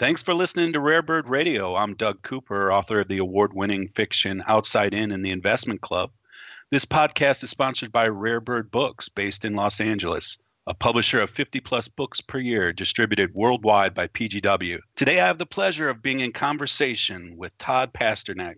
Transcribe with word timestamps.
Thanks 0.00 0.22
for 0.22 0.32
listening 0.32 0.72
to 0.72 0.80
Rare 0.80 1.02
Bird 1.02 1.28
Radio. 1.28 1.76
I'm 1.76 1.92
Doug 1.92 2.22
Cooper, 2.22 2.72
author 2.72 3.00
of 3.00 3.08
the 3.08 3.18
award 3.18 3.52
winning 3.52 3.86
fiction 3.88 4.42
Outside 4.46 4.94
In 4.94 5.12
and 5.12 5.22
the 5.22 5.30
Investment 5.30 5.82
Club. 5.82 6.10
This 6.70 6.86
podcast 6.86 7.44
is 7.44 7.50
sponsored 7.50 7.92
by 7.92 8.08
Rare 8.08 8.40
Bird 8.40 8.70
Books, 8.70 9.10
based 9.10 9.44
in 9.44 9.52
Los 9.52 9.78
Angeles, 9.78 10.38
a 10.66 10.72
publisher 10.72 11.20
of 11.20 11.28
50 11.28 11.60
plus 11.60 11.86
books 11.86 12.22
per 12.22 12.38
year 12.38 12.72
distributed 12.72 13.34
worldwide 13.34 13.92
by 13.92 14.06
PGW. 14.06 14.78
Today, 14.96 15.20
I 15.20 15.26
have 15.26 15.36
the 15.36 15.44
pleasure 15.44 15.90
of 15.90 16.00
being 16.00 16.20
in 16.20 16.32
conversation 16.32 17.36
with 17.36 17.58
Todd 17.58 17.92
Pasternack, 17.92 18.56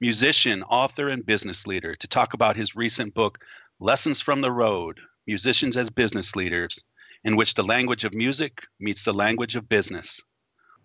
musician, 0.00 0.64
author, 0.64 1.06
and 1.06 1.24
business 1.24 1.68
leader, 1.68 1.94
to 1.94 2.08
talk 2.08 2.34
about 2.34 2.56
his 2.56 2.74
recent 2.74 3.14
book, 3.14 3.38
Lessons 3.78 4.20
from 4.20 4.40
the 4.40 4.50
Road 4.50 4.98
Musicians 5.28 5.76
as 5.76 5.88
Business 5.88 6.34
Leaders, 6.34 6.82
in 7.22 7.36
which 7.36 7.54
the 7.54 7.62
language 7.62 8.02
of 8.02 8.12
music 8.12 8.66
meets 8.80 9.04
the 9.04 9.14
language 9.14 9.54
of 9.54 9.68
business. 9.68 10.20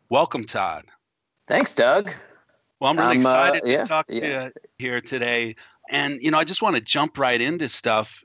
Welcome, 0.10 0.46
Todd. 0.46 0.86
Thanks, 1.48 1.74
Doug. 1.74 2.14
Well, 2.80 2.92
I'm 2.92 2.98
really 2.98 3.18
Um, 3.18 3.26
uh, 3.26 3.30
excited 3.30 3.62
yeah, 3.66 3.82
to 3.84 3.88
talk 3.88 4.06
yeah. 4.10 4.20
to 4.20 4.28
you 4.46 4.52
here 4.78 5.02
today. 5.02 5.56
And, 5.90 6.20
you 6.22 6.32
know, 6.32 6.38
I 6.38 6.44
just 6.44 6.62
want 6.62 6.76
to 6.76 6.82
jump 6.82 7.18
right 7.18 7.40
into 7.40 7.70
stuff. 7.70 8.24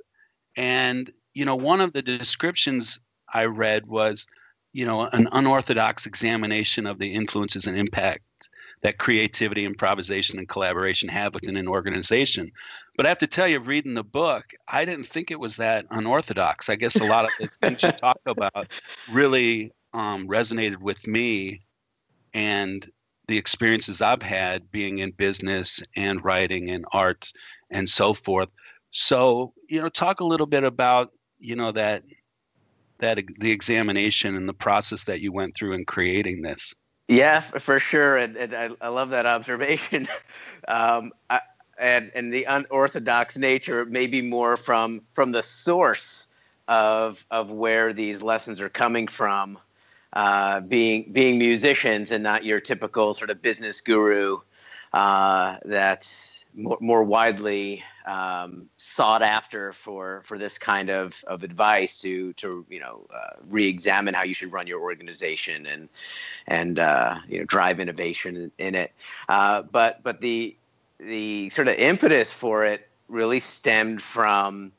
And, 0.56 1.12
you 1.34 1.44
know, 1.44 1.56
one 1.56 1.80
of 1.80 1.92
the 1.92 2.02
descriptions 2.02 3.00
I 3.32 3.44
read 3.44 3.86
was, 3.86 4.26
you 4.72 4.84
know, 4.84 5.02
an 5.02 5.28
unorthodox 5.32 6.06
examination 6.06 6.86
of 6.86 6.98
the 6.98 7.12
influences 7.12 7.66
and 7.66 7.78
impact 7.78 8.24
that 8.82 8.98
creativity, 8.98 9.64
improvisation, 9.66 10.38
and 10.38 10.48
collaboration 10.48 11.08
have 11.08 11.34
within 11.34 11.56
an 11.56 11.68
organization. 11.68 12.50
But 12.96 13.04
I 13.04 13.10
have 13.10 13.18
to 13.18 13.26
tell 13.26 13.46
you, 13.46 13.60
reading 13.60 13.94
the 13.94 14.04
book, 14.04 14.44
I 14.68 14.84
didn't 14.84 15.06
think 15.06 15.30
it 15.30 15.38
was 15.38 15.56
that 15.56 15.86
unorthodox. 15.90 16.68
I 16.68 16.76
guess 16.76 16.98
a 16.98 17.04
lot 17.04 17.26
of 17.26 17.30
the 17.38 17.50
things 17.60 17.82
you 17.82 17.92
talk 17.92 18.20
about 18.26 18.68
really 19.12 19.72
um, 19.92 20.26
resonated 20.28 20.78
with 20.78 21.06
me 21.06 21.60
and 22.34 22.88
the 23.28 23.38
experiences 23.38 24.02
I've 24.02 24.22
had 24.22 24.70
being 24.70 24.98
in 24.98 25.12
business 25.12 25.82
and 25.94 26.24
writing 26.24 26.70
and 26.70 26.84
art 26.92 27.32
and 27.70 27.88
so 27.88 28.12
forth. 28.12 28.50
So, 28.90 29.52
you 29.68 29.80
know, 29.80 29.88
talk 29.88 30.20
a 30.20 30.24
little 30.24 30.46
bit 30.46 30.64
about, 30.64 31.12
you 31.38 31.56
know, 31.56 31.72
that 31.72 32.02
that 32.98 33.18
the 33.38 33.50
examination 33.50 34.36
and 34.36 34.48
the 34.48 34.54
process 34.54 35.04
that 35.04 35.20
you 35.20 35.32
went 35.32 35.54
through 35.54 35.72
in 35.72 35.84
creating 35.84 36.42
this. 36.42 36.74
Yeah, 37.08 37.40
for 37.40 37.80
sure, 37.80 38.16
and, 38.18 38.36
and 38.36 38.54
I, 38.54 38.70
I 38.80 38.88
love 38.88 39.10
that 39.10 39.26
observation. 39.36 40.06
um, 40.68 41.12
I, 41.28 41.40
and 41.78 42.12
and 42.14 42.32
the 42.32 42.44
unorthodox 42.44 43.36
nature 43.36 43.84
maybe 43.84 44.22
more 44.22 44.56
from 44.56 45.02
from 45.14 45.32
the 45.32 45.42
source 45.42 46.26
of 46.68 47.24
of 47.30 47.50
where 47.50 47.92
these 47.92 48.22
lessons 48.22 48.60
are 48.60 48.68
coming 48.68 49.08
from, 49.08 49.58
uh, 50.12 50.60
being 50.60 51.10
being 51.12 51.38
musicians 51.38 52.12
and 52.12 52.22
not 52.22 52.44
your 52.44 52.60
typical 52.60 53.14
sort 53.14 53.30
of 53.30 53.40
business 53.40 53.80
guru 53.80 54.38
uh, 54.92 55.56
that's 55.64 56.44
more, 56.54 56.78
more 56.80 57.04
widely 57.04 57.84
um, 58.06 58.68
sought 58.76 59.22
after 59.22 59.72
for 59.72 60.22
for 60.24 60.38
this 60.38 60.58
kind 60.58 60.90
of, 60.90 61.22
of 61.26 61.42
advice 61.42 61.98
to 61.98 62.32
to 62.34 62.64
you 62.68 62.80
know 62.80 63.06
uh, 63.14 63.36
re-examine 63.48 64.14
how 64.14 64.24
you 64.24 64.34
should 64.34 64.52
run 64.52 64.66
your 64.66 64.80
organization 64.80 65.66
and 65.66 65.88
and 66.46 66.78
uh, 66.78 67.18
you 67.28 67.38
know 67.38 67.44
drive 67.44 67.78
innovation 67.78 68.50
in, 68.58 68.74
it. 68.74 68.92
Uh, 69.28 69.62
but 69.62 70.02
but 70.02 70.20
the 70.20 70.56
the 70.98 71.50
sort 71.50 71.68
of 71.68 71.76
impetus 71.76 72.32
for 72.32 72.64
it 72.64 72.88
really 73.08 73.40
stemmed 73.40 74.02
from 74.02 74.72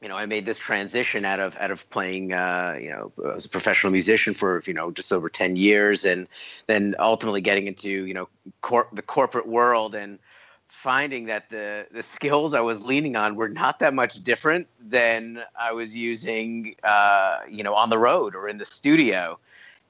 you 0.00 0.08
know 0.08 0.16
I 0.16 0.26
made 0.26 0.46
this 0.46 0.58
transition 0.58 1.24
out 1.24 1.40
of 1.40 1.56
out 1.56 1.70
of 1.70 1.88
playing 1.90 2.32
uh, 2.32 2.78
you 2.80 2.90
know 2.90 3.12
as 3.34 3.44
a 3.44 3.48
professional 3.48 3.92
musician 3.92 4.34
for 4.34 4.62
you 4.66 4.74
know 4.74 4.90
just 4.90 5.12
over 5.12 5.28
ten 5.28 5.56
years 5.56 6.04
and 6.04 6.26
then 6.66 6.94
ultimately 6.98 7.40
getting 7.40 7.66
into 7.66 8.06
you 8.06 8.14
know 8.14 8.28
cor- 8.62 8.88
the 8.92 9.02
corporate 9.02 9.46
world 9.46 9.94
and 9.94 10.18
finding 10.68 11.24
that 11.26 11.50
the 11.50 11.86
the 11.92 12.02
skills 12.02 12.54
I 12.54 12.60
was 12.60 12.82
leaning 12.84 13.16
on 13.16 13.34
were 13.34 13.48
not 13.48 13.80
that 13.80 13.92
much 13.92 14.22
different 14.22 14.68
than 14.80 15.42
I 15.58 15.72
was 15.72 15.94
using 15.94 16.76
uh, 16.82 17.40
you 17.48 17.62
know 17.62 17.74
on 17.74 17.90
the 17.90 17.98
road 17.98 18.34
or 18.34 18.48
in 18.48 18.58
the 18.58 18.64
studio. 18.64 19.38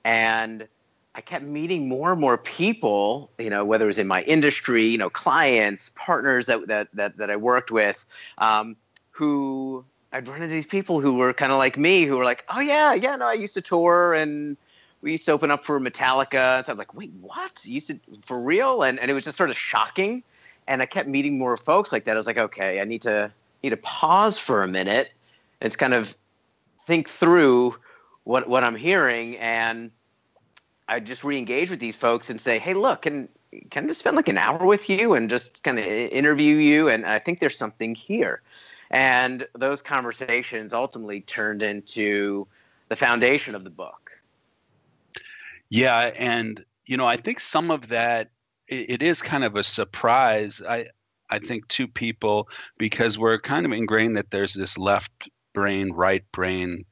And 0.05 0.67
I 1.15 1.21
kept 1.21 1.45
meeting 1.45 1.89
more 1.89 2.13
and 2.13 2.21
more 2.21 2.39
people, 2.39 3.31
you 3.39 3.51
know, 3.51 3.65
whether 3.65 3.85
it 3.85 3.87
was 3.89 3.99
in 3.99 4.07
my 4.07 4.23
industry, 4.23 4.87
you 4.87 4.97
know, 4.97 5.11
clients, 5.11 5.91
partners 5.95 6.47
that 6.47 6.67
that 6.69 6.89
that, 6.95 7.17
that 7.19 7.31
I 7.31 7.37
worked 7.37 7.71
with, 7.71 7.97
um, 8.39 8.77
who 9.11 9.85
I'd 10.13 10.27
run 10.29 10.43
into 10.43 10.55
these 10.55 10.67
people 10.67 11.01
who 11.01 11.15
were 11.15 11.33
kind 11.33 11.53
of 11.53 11.59
like 11.59 11.77
me, 11.77 12.05
who 12.05 12.17
were 12.17 12.25
like, 12.25 12.45
oh 12.49 12.61
yeah, 12.61 12.95
yeah, 12.95 13.17
no, 13.17 13.27
I 13.27 13.35
used 13.35 13.55
to 13.55 13.61
tour 13.61 14.15
and 14.15 14.57
we 15.03 15.13
used 15.13 15.25
to 15.27 15.33
open 15.33 15.51
up 15.51 15.65
for 15.65 15.79
Metallica. 15.81 16.59
And 16.59 16.67
so 16.67 16.73
I 16.73 16.75
was 16.75 16.79
like, 16.79 16.95
wait, 16.95 17.13
what? 17.21 17.65
You 17.65 17.75
used 17.75 17.87
to 17.89 18.01
for 18.23 18.41
real? 18.41 18.83
And 18.83 18.99
and 18.99 19.11
it 19.11 19.15
was 19.15 19.25
just 19.25 19.37
sort 19.37 19.51
of 19.51 19.57
shocking. 19.57 20.23
And 20.67 20.83
I 20.83 20.87
kept 20.87 21.09
meeting 21.09 21.39
more 21.39 21.57
folks 21.57 21.93
like 21.93 22.05
that. 22.05 22.13
I 22.13 22.17
was 22.17 22.27
like, 22.27 22.39
okay, 22.39 22.81
I 22.81 22.85
need 22.85 23.03
to 23.03 23.33
need 23.63 23.71
to 23.71 23.77
pause 23.77 24.39
for 24.39 24.63
a 24.63 24.69
minute 24.69 25.13
and 25.61 25.77
kind 25.77 25.95
of 25.95 26.17
think 26.87 27.09
through 27.09 27.77
what 28.25 28.49
what 28.49 28.65
I'm 28.65 28.77
hearing 28.77 29.37
and 29.39 29.91
I 30.91 30.99
just 30.99 31.23
re-engage 31.23 31.71
with 31.71 31.79
these 31.79 31.95
folks 31.95 32.31
and 32.31 32.41
say, 32.41 32.59
"Hey, 32.59 32.75
look, 32.75 33.03
can 33.03 33.29
can 33.71 33.85
I 33.85 33.87
just 33.87 34.01
spend 34.01 34.17
like 34.17 34.29
an 34.29 34.39
hour 34.39 34.67
with 34.67 34.91
you 34.91 35.15
and 35.15 35.31
just 35.31 35.63
kind 35.63 35.79
of 35.79 35.85
interview 35.87 36.57
you?" 36.57 36.89
And 36.89 37.07
I 37.07 37.21
think 37.21 37.39
there's 37.39 37.57
something 37.57 37.95
here. 37.95 38.43
And 38.91 39.47
those 39.55 39.83
conversations 39.83 40.73
ultimately 40.73 41.21
turned 41.21 41.63
into 41.63 42.49
the 42.89 42.97
foundation 42.97 43.55
of 43.55 43.65
the 43.65 43.71
book. 43.71 44.11
Yeah, 45.69 46.11
and 46.17 46.65
you 46.87 46.97
know, 46.97 47.07
I 47.07 47.17
think 47.17 47.41
some 47.41 47.71
of 47.71 47.89
that 47.89 48.31
it, 48.67 48.91
it 48.91 49.03
is 49.03 49.23
kind 49.23 49.45
of 49.45 49.57
a 49.57 49.63
surprise. 49.63 50.61
I 50.69 50.87
I 51.31 51.39
think 51.39 51.69
to 51.69 51.87
people 51.87 52.49
because 52.79 53.17
we're 53.17 53.39
kind 53.39 53.65
of 53.65 53.73
ingrained 53.73 54.17
that 54.17 54.31
there's 54.31 54.55
this 54.55 54.77
left 54.77 55.31
brain, 55.55 55.93
right 55.93 56.25
brain 56.33 56.85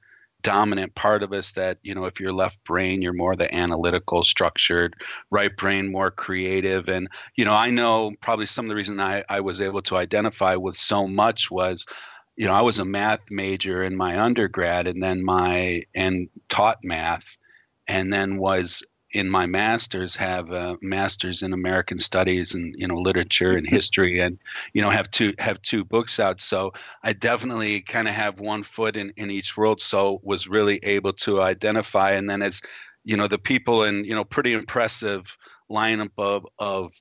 dominant 0.43 0.95
part 0.95 1.23
of 1.23 1.33
us 1.33 1.53
that 1.53 1.79
you 1.83 1.95
know 1.95 2.05
if 2.05 2.21
you're 2.21 2.33
left 2.33 2.63
brain 2.65 3.03
you're 3.03 3.13
more 3.13 3.35
the 3.35 3.53
analytical 3.53 4.23
structured 4.23 4.95
right 5.31 5.57
brain 5.57 5.91
more 5.91 6.11
creative. 6.11 6.89
And 6.89 7.09
you 7.37 7.45
know 7.45 7.55
i 7.55 7.71
know 7.71 8.13
probably 8.21 8.47
some 8.47 8.65
of 8.65 8.69
the 8.69 8.77
reason 8.77 9.01
i, 9.01 9.25
I 9.29 9.41
was 9.41 9.61
able 9.61 9.83
to 9.83 9.97
identify 9.97 10.55
with 10.55 10.77
so 10.77 11.09
much 11.09 11.51
was 11.51 11.85
you 12.37 12.47
know 12.47 12.55
i 12.55 12.61
was 12.61 12.79
a 12.79 12.85
math 12.85 13.21
major 13.31 13.83
in 13.83 13.97
my 13.97 14.19
undergrad 14.21 14.87
and 14.87 15.03
then 15.03 15.25
my 15.25 15.83
and 15.95 16.29
taught 16.49 16.79
math 16.85 17.37
and 17.89 18.13
then 18.13 18.39
was 18.39 18.85
in 19.13 19.29
my 19.29 19.47
master's 19.47 20.15
have 20.15 20.51
a 20.51 20.77
master's 20.83 21.43
in 21.43 21.53
american 21.53 21.99
studies 21.99 22.55
and 22.55 22.75
you 22.77 22.87
know 22.87 22.97
literature 22.97 23.57
and 23.57 23.67
history 23.79 24.21
and 24.21 24.39
you 24.75 24.83
know 24.83 24.91
have 24.91 25.11
two 25.11 25.33
have 25.39 25.61
two 25.63 25.85
books 25.85 26.21
out. 26.21 26.41
So 26.41 26.73
i 27.03 27.13
definitely 27.13 27.81
kind 27.81 28.09
of 28.09 28.15
have 28.15 28.41
one 28.41 28.63
foot 28.63 28.97
in 28.97 29.13
in 29.17 29.31
each 29.31 29.57
world 29.57 29.81
so 29.81 30.21
was 30.23 30.47
really 30.47 30.79
able 30.83 31.13
to 31.15 31.43
identify. 31.43 32.13
And 32.13 32.29
then 32.29 32.43
as 32.43 32.61
you 33.05 33.17
know 33.17 33.29
the 33.29 33.39
people 33.39 33.85
and 33.85 34.05
you 34.05 34.15
know 34.15 34.25
pretty 34.25 34.53
impressive 34.53 35.37
lineup 35.71 36.11
of 36.19 36.47
of 36.59 36.93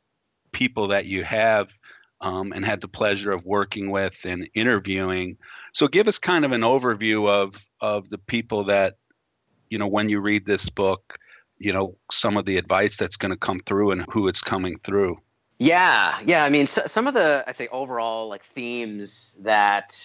people 0.51 0.87
that 0.87 1.05
you 1.05 1.23
have 1.23 1.73
um, 2.21 2.51
and 2.53 2.65
had 2.65 2.81
the 2.81 2.87
pleasure 2.87 3.31
of 3.31 3.45
working 3.45 3.91
with 3.91 4.17
and 4.25 4.49
interviewing. 4.55 5.37
So 5.73 5.87
give 5.87 6.07
us 6.07 6.17
kind 6.17 6.45
of 6.45 6.51
an 6.51 6.61
overview 6.61 7.29
of 7.29 7.63
of 7.81 8.09
the 8.09 8.17
people 8.17 8.63
that 8.65 8.95
you 9.69 9.77
know 9.77 9.87
when 9.87 10.09
you 10.09 10.21
read 10.21 10.45
this 10.45 10.69
book 10.69 11.19
you 11.59 11.73
know 11.73 11.95
some 12.11 12.37
of 12.37 12.45
the 12.45 12.57
advice 12.57 12.97
that's 12.97 13.17
going 13.17 13.31
to 13.31 13.37
come 13.37 13.59
through 13.59 13.91
and 13.91 14.05
who 14.11 14.27
it's 14.27 14.41
coming 14.41 14.77
through 14.83 15.17
Yeah, 15.59 16.19
yeah. 16.25 16.43
I 16.43 16.49
mean, 16.49 16.67
so, 16.67 16.85
some 16.85 17.07
of 17.07 17.13
the 17.13 17.43
I'd 17.47 17.57
say 17.57 17.67
overall 17.69 18.29
like 18.29 18.43
themes 18.43 19.35
that 19.41 19.99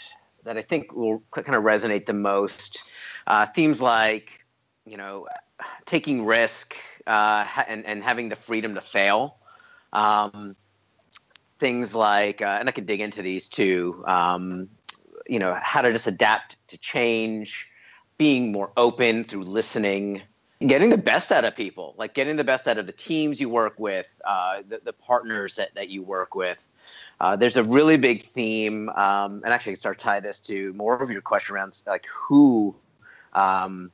that 0.44 0.56
I 0.56 0.62
think 0.62 0.92
will 0.92 1.22
kind 1.30 1.54
of 1.54 1.62
resonate 1.62 2.06
the 2.06 2.14
most. 2.14 2.82
Uh, 3.26 3.46
themes 3.46 3.80
like 3.80 4.30
you 4.86 4.96
know 4.96 5.28
taking 5.84 6.24
risk 6.24 6.74
uh, 7.06 7.46
and 7.68 7.84
and 7.84 8.02
having 8.02 8.28
the 8.28 8.36
freedom 8.36 8.74
to 8.74 8.80
fail. 8.80 9.36
Um, 9.92 10.56
things 11.58 11.94
like, 11.94 12.42
uh, 12.42 12.56
and 12.58 12.68
I 12.68 12.72
could 12.72 12.86
dig 12.86 13.00
into 13.00 13.22
these 13.22 13.48
too. 13.48 14.02
Um, 14.06 14.68
you 15.28 15.38
know, 15.38 15.56
how 15.60 15.82
to 15.82 15.92
just 15.92 16.06
adapt 16.06 16.56
to 16.68 16.78
change, 16.78 17.68
being 18.18 18.52
more 18.52 18.72
open 18.76 19.24
through 19.24 19.44
listening, 19.44 20.22
getting 20.66 20.90
the 20.90 20.98
best 20.98 21.32
out 21.32 21.44
of 21.44 21.56
people, 21.56 21.94
like 21.96 22.14
getting 22.14 22.36
the 22.36 22.44
best 22.44 22.68
out 22.68 22.78
of 22.78 22.86
the 22.86 22.92
teams 22.92 23.40
you 23.40 23.48
work 23.48 23.78
with, 23.78 24.06
uh, 24.24 24.62
the, 24.68 24.80
the 24.84 24.92
partners 24.92 25.56
that, 25.56 25.74
that 25.74 25.88
you 25.88 26.02
work 26.02 26.34
with. 26.34 26.58
Uh, 27.20 27.36
there's 27.36 27.56
a 27.56 27.62
really 27.62 27.96
big 27.96 28.24
theme, 28.24 28.88
um, 28.90 29.42
and 29.44 29.52
actually, 29.52 29.70
I 29.70 29.74
can 29.74 29.80
start 29.80 29.98
to 29.98 30.04
tie 30.04 30.20
this 30.20 30.40
to 30.40 30.72
more 30.72 31.00
of 31.00 31.10
your 31.10 31.22
question 31.22 31.54
around 31.54 31.80
like 31.86 32.06
who, 32.06 32.74
um, 33.32 33.92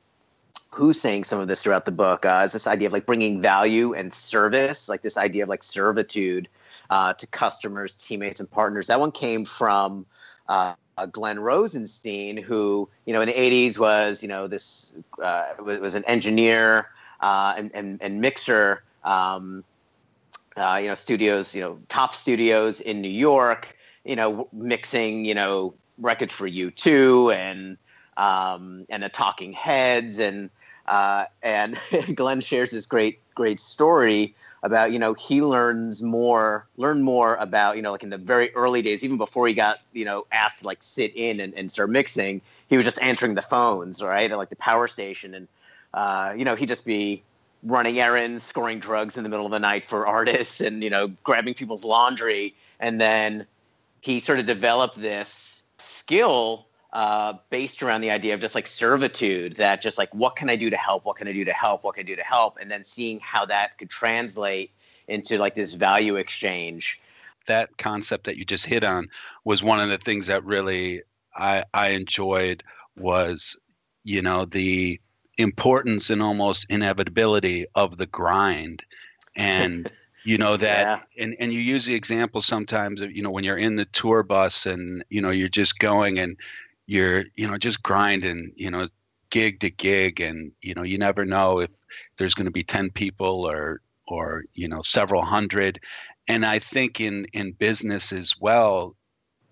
who's 0.71 0.99
saying 0.99 1.25
some 1.25 1.39
of 1.39 1.47
this 1.47 1.61
throughout 1.63 1.85
the 1.85 1.91
book. 1.91 2.25
Uh, 2.25 2.41
is 2.45 2.51
this 2.51 2.65
idea 2.65 2.87
of 2.87 2.93
like 2.93 3.05
bringing 3.05 3.41
value 3.41 3.93
and 3.93 4.13
service, 4.13 4.89
like 4.89 5.01
this 5.01 5.17
idea 5.17 5.43
of 5.43 5.49
like 5.49 5.63
servitude 5.63 6.49
uh, 6.89 7.13
to 7.13 7.27
customers, 7.27 7.93
teammates, 7.93 8.39
and 8.39 8.49
partners. 8.49 8.87
That 8.87 8.99
one 8.99 9.11
came 9.11 9.45
from 9.45 10.05
uh, 10.99 11.05
Glenn 11.05 11.39
Rosenstein, 11.39 12.37
who 12.37 12.89
you 13.05 13.13
know 13.13 13.21
in 13.21 13.27
the 13.27 13.33
'80s 13.33 13.77
was 13.77 14.21
you 14.21 14.29
know 14.29 14.47
this 14.47 14.93
uh, 15.21 15.45
was, 15.59 15.79
was 15.79 15.95
an 15.95 16.03
engineer 16.05 16.89
uh, 17.21 17.53
and, 17.57 17.71
and 17.73 18.01
and 18.01 18.21
mixer. 18.21 18.83
Um, 19.03 19.63
uh, 20.57 20.77
you 20.81 20.89
know, 20.89 20.95
studios, 20.95 21.55
you 21.55 21.61
know, 21.61 21.79
top 21.87 22.13
studios 22.13 22.81
in 22.81 23.01
New 23.01 23.07
York, 23.07 23.77
you 24.03 24.17
know, 24.17 24.49
mixing, 24.51 25.23
you 25.23 25.33
know, 25.33 25.73
records 25.97 26.33
for 26.33 26.49
U2 26.49 27.33
and 27.33 27.77
um, 28.17 28.85
and 28.89 29.03
the 29.03 29.07
Talking 29.07 29.53
Heads 29.53 30.19
and 30.19 30.49
uh, 30.85 31.25
and 31.41 31.79
Glenn 32.15 32.41
shares 32.41 32.71
this 32.71 32.85
great 32.85 33.19
great 33.39 33.61
story 33.61 34.35
about 34.63 34.91
you 34.91 34.99
know 34.99 35.13
he 35.13 35.41
learns 35.41 36.03
more 36.03 36.67
learn 36.75 37.01
more 37.01 37.35
about 37.37 37.77
you 37.77 37.81
know 37.81 37.91
like 37.91 38.03
in 38.03 38.09
the 38.09 38.17
very 38.17 38.53
early 38.53 38.81
days 38.81 39.01
even 39.05 39.17
before 39.17 39.47
he 39.47 39.53
got 39.53 39.79
you 39.93 40.03
know 40.03 40.25
asked 40.29 40.59
to 40.59 40.67
like 40.67 40.83
sit 40.83 41.15
in 41.15 41.39
and, 41.39 41.53
and 41.53 41.71
start 41.71 41.89
mixing 41.89 42.41
he 42.69 42.75
was 42.75 42.85
just 42.85 43.01
answering 43.01 43.35
the 43.35 43.41
phones 43.41 44.01
right 44.01 44.29
at 44.31 44.37
like 44.37 44.49
the 44.49 44.55
power 44.55 44.87
station. 44.87 45.33
And 45.33 45.47
uh, 45.93 46.33
you 46.37 46.45
know 46.45 46.55
he'd 46.55 46.67
just 46.67 46.85
be 46.85 47.23
running 47.63 47.99
errands 47.99 48.43
scoring 48.43 48.79
drugs 48.79 49.17
in 49.17 49.23
the 49.23 49.29
middle 49.29 49.45
of 49.45 49.51
the 49.51 49.59
night 49.59 49.89
for 49.89 50.07
artists 50.17 50.61
and 50.61 50.83
you 50.83 50.89
know 50.89 51.07
grabbing 51.23 51.55
people's 51.55 51.83
laundry. 51.83 52.55
And 52.79 53.01
then 53.01 53.45
he 54.01 54.19
sort 54.19 54.39
of 54.39 54.45
developed 54.45 54.99
this 54.99 55.63
skill 55.77 56.67
uh, 56.91 57.33
based 57.49 57.83
around 57.83 58.01
the 58.01 58.09
idea 58.09 58.33
of 58.33 58.39
just 58.39 58.55
like 58.55 58.67
servitude 58.67 59.57
that 59.57 59.81
just 59.81 59.97
like 59.97 60.13
what 60.13 60.35
can 60.35 60.49
i 60.49 60.55
do 60.55 60.69
to 60.69 60.77
help? 60.77 61.05
What 61.05 61.17
can 61.17 61.27
i 61.27 61.33
do 61.33 61.45
to 61.45 61.53
help? 61.53 61.83
What 61.83 61.95
can 61.95 62.01
i 62.01 62.07
do 62.07 62.15
to 62.15 62.23
help? 62.23 62.57
And 62.59 62.69
then 62.69 62.83
seeing 62.83 63.19
how 63.19 63.45
that 63.45 63.77
could 63.77 63.89
translate 63.89 64.71
into 65.07 65.37
like 65.37 65.55
this 65.55 65.73
value 65.73 66.15
exchange. 66.15 66.99
That 67.47 67.77
concept 67.77 68.25
that 68.25 68.37
you 68.37 68.45
just 68.45 68.65
hit 68.65 68.83
on 68.83 69.09
was 69.43 69.63
one 69.63 69.79
of 69.79 69.89
the 69.89 69.97
things 69.97 70.27
that 70.27 70.43
really 70.45 71.03
i 71.35 71.63
i 71.73 71.89
enjoyed 71.89 72.63
was 72.97 73.57
you 74.03 74.21
know 74.21 74.45
the 74.45 74.99
importance 75.37 76.09
and 76.09 76.21
almost 76.21 76.69
inevitability 76.69 77.65
of 77.75 77.97
the 77.97 78.05
grind. 78.05 78.83
And 79.35 79.89
you 80.25 80.37
know 80.37 80.57
that 80.57 81.05
yeah. 81.15 81.23
and 81.23 81.35
and 81.39 81.53
you 81.53 81.59
use 81.59 81.85
the 81.85 81.95
example 81.95 82.41
sometimes 82.41 83.01
of 83.01 83.11
you 83.11 83.23
know 83.23 83.31
when 83.31 83.43
you're 83.43 83.57
in 83.57 83.77
the 83.77 83.85
tour 83.85 84.21
bus 84.21 84.65
and 84.65 85.03
you 85.09 85.21
know 85.21 85.31
you're 85.31 85.47
just 85.47 85.79
going 85.79 86.19
and 86.19 86.35
you're 86.89 87.25
you 87.35 87.47
know 87.47 87.55
just 87.55 87.83
grinding 87.83 88.51
you 88.55 88.71
know 88.71 88.87
gig 89.29 89.59
to 89.59 89.69
gig 89.69 90.19
and 90.21 90.51
you 90.61 90.73
know 90.73 90.81
you 90.81 90.97
never 90.97 91.23
know 91.23 91.59
if 91.59 91.69
there's 92.17 92.33
going 92.33 92.45
to 92.45 92.51
be 92.51 92.63
10 92.63 92.89
people 92.89 93.47
or 93.47 93.81
or 94.07 94.43
you 94.55 94.67
know 94.67 94.81
several 94.81 95.21
hundred. 95.21 95.79
And 96.27 96.43
i 96.45 96.57
think 96.57 96.99
in 96.99 97.25
in 97.33 97.51
business 97.51 98.11
as 98.11 98.35
well 98.41 98.95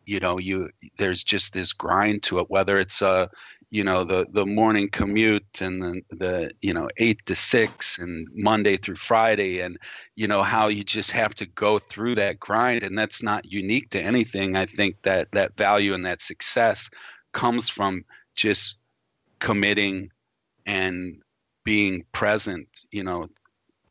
you 0.05 0.19
know 0.19 0.39
you 0.39 0.69
there's 0.97 1.23
just 1.23 1.53
this 1.53 1.73
grind 1.73 2.23
to 2.23 2.39
it 2.39 2.49
whether 2.49 2.79
it's 2.79 3.03
a 3.03 3.29
you 3.69 3.83
know 3.83 4.03
the 4.03 4.25
the 4.31 4.45
morning 4.45 4.89
commute 4.89 5.61
and 5.61 5.81
the, 5.81 6.01
the 6.15 6.51
you 6.61 6.73
know 6.73 6.87
eight 6.97 7.19
to 7.25 7.35
six 7.35 7.99
and 7.99 8.27
monday 8.33 8.77
through 8.77 8.95
friday 8.95 9.59
and 9.59 9.77
you 10.15 10.27
know 10.27 10.41
how 10.41 10.69
you 10.69 10.83
just 10.83 11.11
have 11.11 11.35
to 11.35 11.45
go 11.45 11.77
through 11.77 12.15
that 12.15 12.39
grind 12.39 12.83
and 12.83 12.97
that's 12.97 13.21
not 13.21 13.51
unique 13.51 13.89
to 13.89 14.01
anything. 14.01 14.55
I 14.55 14.65
think 14.65 15.01
that 15.03 15.27
that 15.33 15.57
value 15.57 15.93
and 15.93 16.05
that 16.05 16.21
success 16.21 16.89
comes 17.37 17.69
from 17.69 18.03
just 18.33 18.77
committing 19.37 20.09
and 20.65 21.21
being 21.63 22.03
present 22.11 22.67
you 22.89 23.03
know 23.03 23.27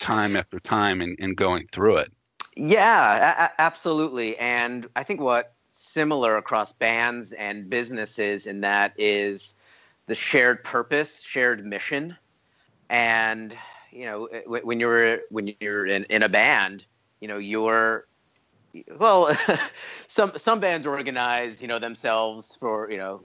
time 0.01 0.35
after 0.35 0.59
time 0.59 1.01
and, 1.01 1.17
and 1.21 1.37
going 1.37 1.65
through 1.71 1.97
it. 1.99 2.13
Yeah 2.57 3.47
a- 3.47 3.61
absolutely. 3.61 4.37
And 4.37 4.89
i 4.97 5.05
think 5.05 5.21
what 5.21 5.55
similar 5.69 6.37
across 6.37 6.73
bands 6.73 7.33
and 7.33 7.71
businesses 7.71 8.47
in 8.47 8.63
that 8.63 8.95
is 8.99 9.55
the 10.07 10.15
shared 10.15 10.65
purpose, 10.65 11.23
shared 11.23 11.65
mission, 11.65 12.17
and 12.91 13.57
you 13.93 14.07
know 14.07 14.27
eh, 14.27 14.41
when 14.45 14.81
you're 14.81 15.21
when 15.31 15.55
you're 15.61 15.87
in, 15.87 16.05
in 16.05 16.23
a 16.25 16.29
band, 16.29 16.85
you 17.21 17.29
know 17.29 17.39
you're 17.39 18.07
well, 18.99 19.37
some 20.09 20.33
some 20.37 20.61
bands 20.61 20.87
organize 20.87 21.63
you 21.63 21.69
know 21.69 21.79
themselves 21.79 22.57
for 22.57 22.91
you 22.91 22.99
know 22.99 23.23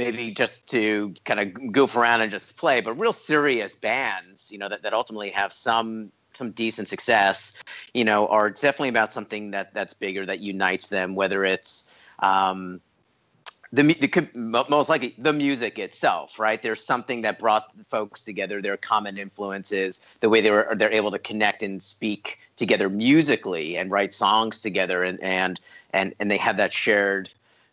maybe 0.00 0.32
just 0.32 0.66
to 0.68 1.14
kind 1.24 1.40
of 1.40 1.72
goof 1.72 1.94
around 1.94 2.22
and 2.22 2.30
just 2.30 2.56
play, 2.56 2.80
but 2.80 2.94
real 2.94 3.12
serious 3.12 3.74
bands, 3.74 4.50
you 4.50 4.58
know, 4.58 4.68
that, 4.68 4.82
that 4.82 4.94
ultimately 4.94 5.30
have 5.30 5.52
some 5.52 6.10
some 6.32 6.52
decent 6.52 6.88
success, 6.88 7.52
you 7.92 8.04
know, 8.04 8.26
are 8.28 8.50
definitely 8.50 8.88
about 8.88 9.12
something 9.12 9.50
that 9.50 9.74
that's 9.74 9.92
bigger 9.92 10.24
that 10.24 10.38
unites 10.38 10.86
them, 10.86 11.14
whether 11.16 11.44
it's 11.44 11.90
um, 12.20 12.80
the, 13.72 13.82
the 13.82 14.64
most 14.68 14.88
likely 14.88 15.14
the 15.18 15.32
music 15.32 15.78
itself, 15.78 16.38
right? 16.38 16.62
There's 16.62 16.84
something 16.84 17.22
that 17.22 17.38
brought 17.38 17.70
folks 17.88 18.22
together. 18.22 18.62
Their 18.62 18.76
common 18.76 19.18
influences, 19.18 20.00
the 20.20 20.28
way 20.28 20.40
they 20.40 20.50
were 20.50 20.72
they're 20.76 20.92
able 20.92 21.10
to 21.10 21.18
connect 21.18 21.62
and 21.62 21.82
speak 21.82 22.38
together 22.56 22.88
musically 22.88 23.76
and 23.76 23.90
write 23.90 24.14
songs 24.14 24.60
together, 24.60 25.04
and 25.04 25.22
and 25.22 25.60
and 25.92 26.14
and 26.18 26.30
they 26.30 26.38
have 26.38 26.56
that 26.56 26.72
shared 26.72 27.30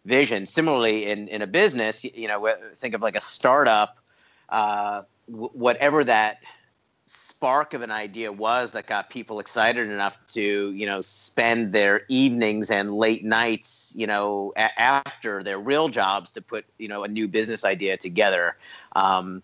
vision. 0.07 0.45
Similarly, 0.45 1.07
in 1.07 1.27
in 1.27 1.41
a 1.41 1.47
business, 1.47 2.03
you 2.03 2.27
know, 2.27 2.55
think 2.75 2.95
of 2.95 3.01
like 3.01 3.15
a 3.15 3.21
startup, 3.21 3.97
uh, 4.49 5.03
whatever 5.27 6.03
that 6.03 6.39
spark 7.07 7.73
of 7.73 7.83
an 7.83 7.91
idea 7.91 8.31
was 8.31 8.71
that 8.71 8.87
got 8.87 9.09
people 9.09 9.39
excited 9.39 9.89
enough 9.89 10.17
to 10.27 10.71
you 10.73 10.85
know 10.85 11.01
spend 11.01 11.71
their 11.71 12.01
evenings 12.09 12.71
and 12.71 12.91
late 12.93 13.23
nights 13.23 13.93
you 13.95 14.07
know 14.07 14.51
a- 14.57 14.81
after 14.81 15.43
their 15.43 15.59
real 15.59 15.87
jobs 15.87 16.31
to 16.31 16.41
put 16.41 16.65
you 16.79 16.87
know 16.87 17.03
a 17.03 17.07
new 17.07 17.27
business 17.27 17.63
idea 17.63 17.95
together 17.95 18.57
um, 18.95 19.43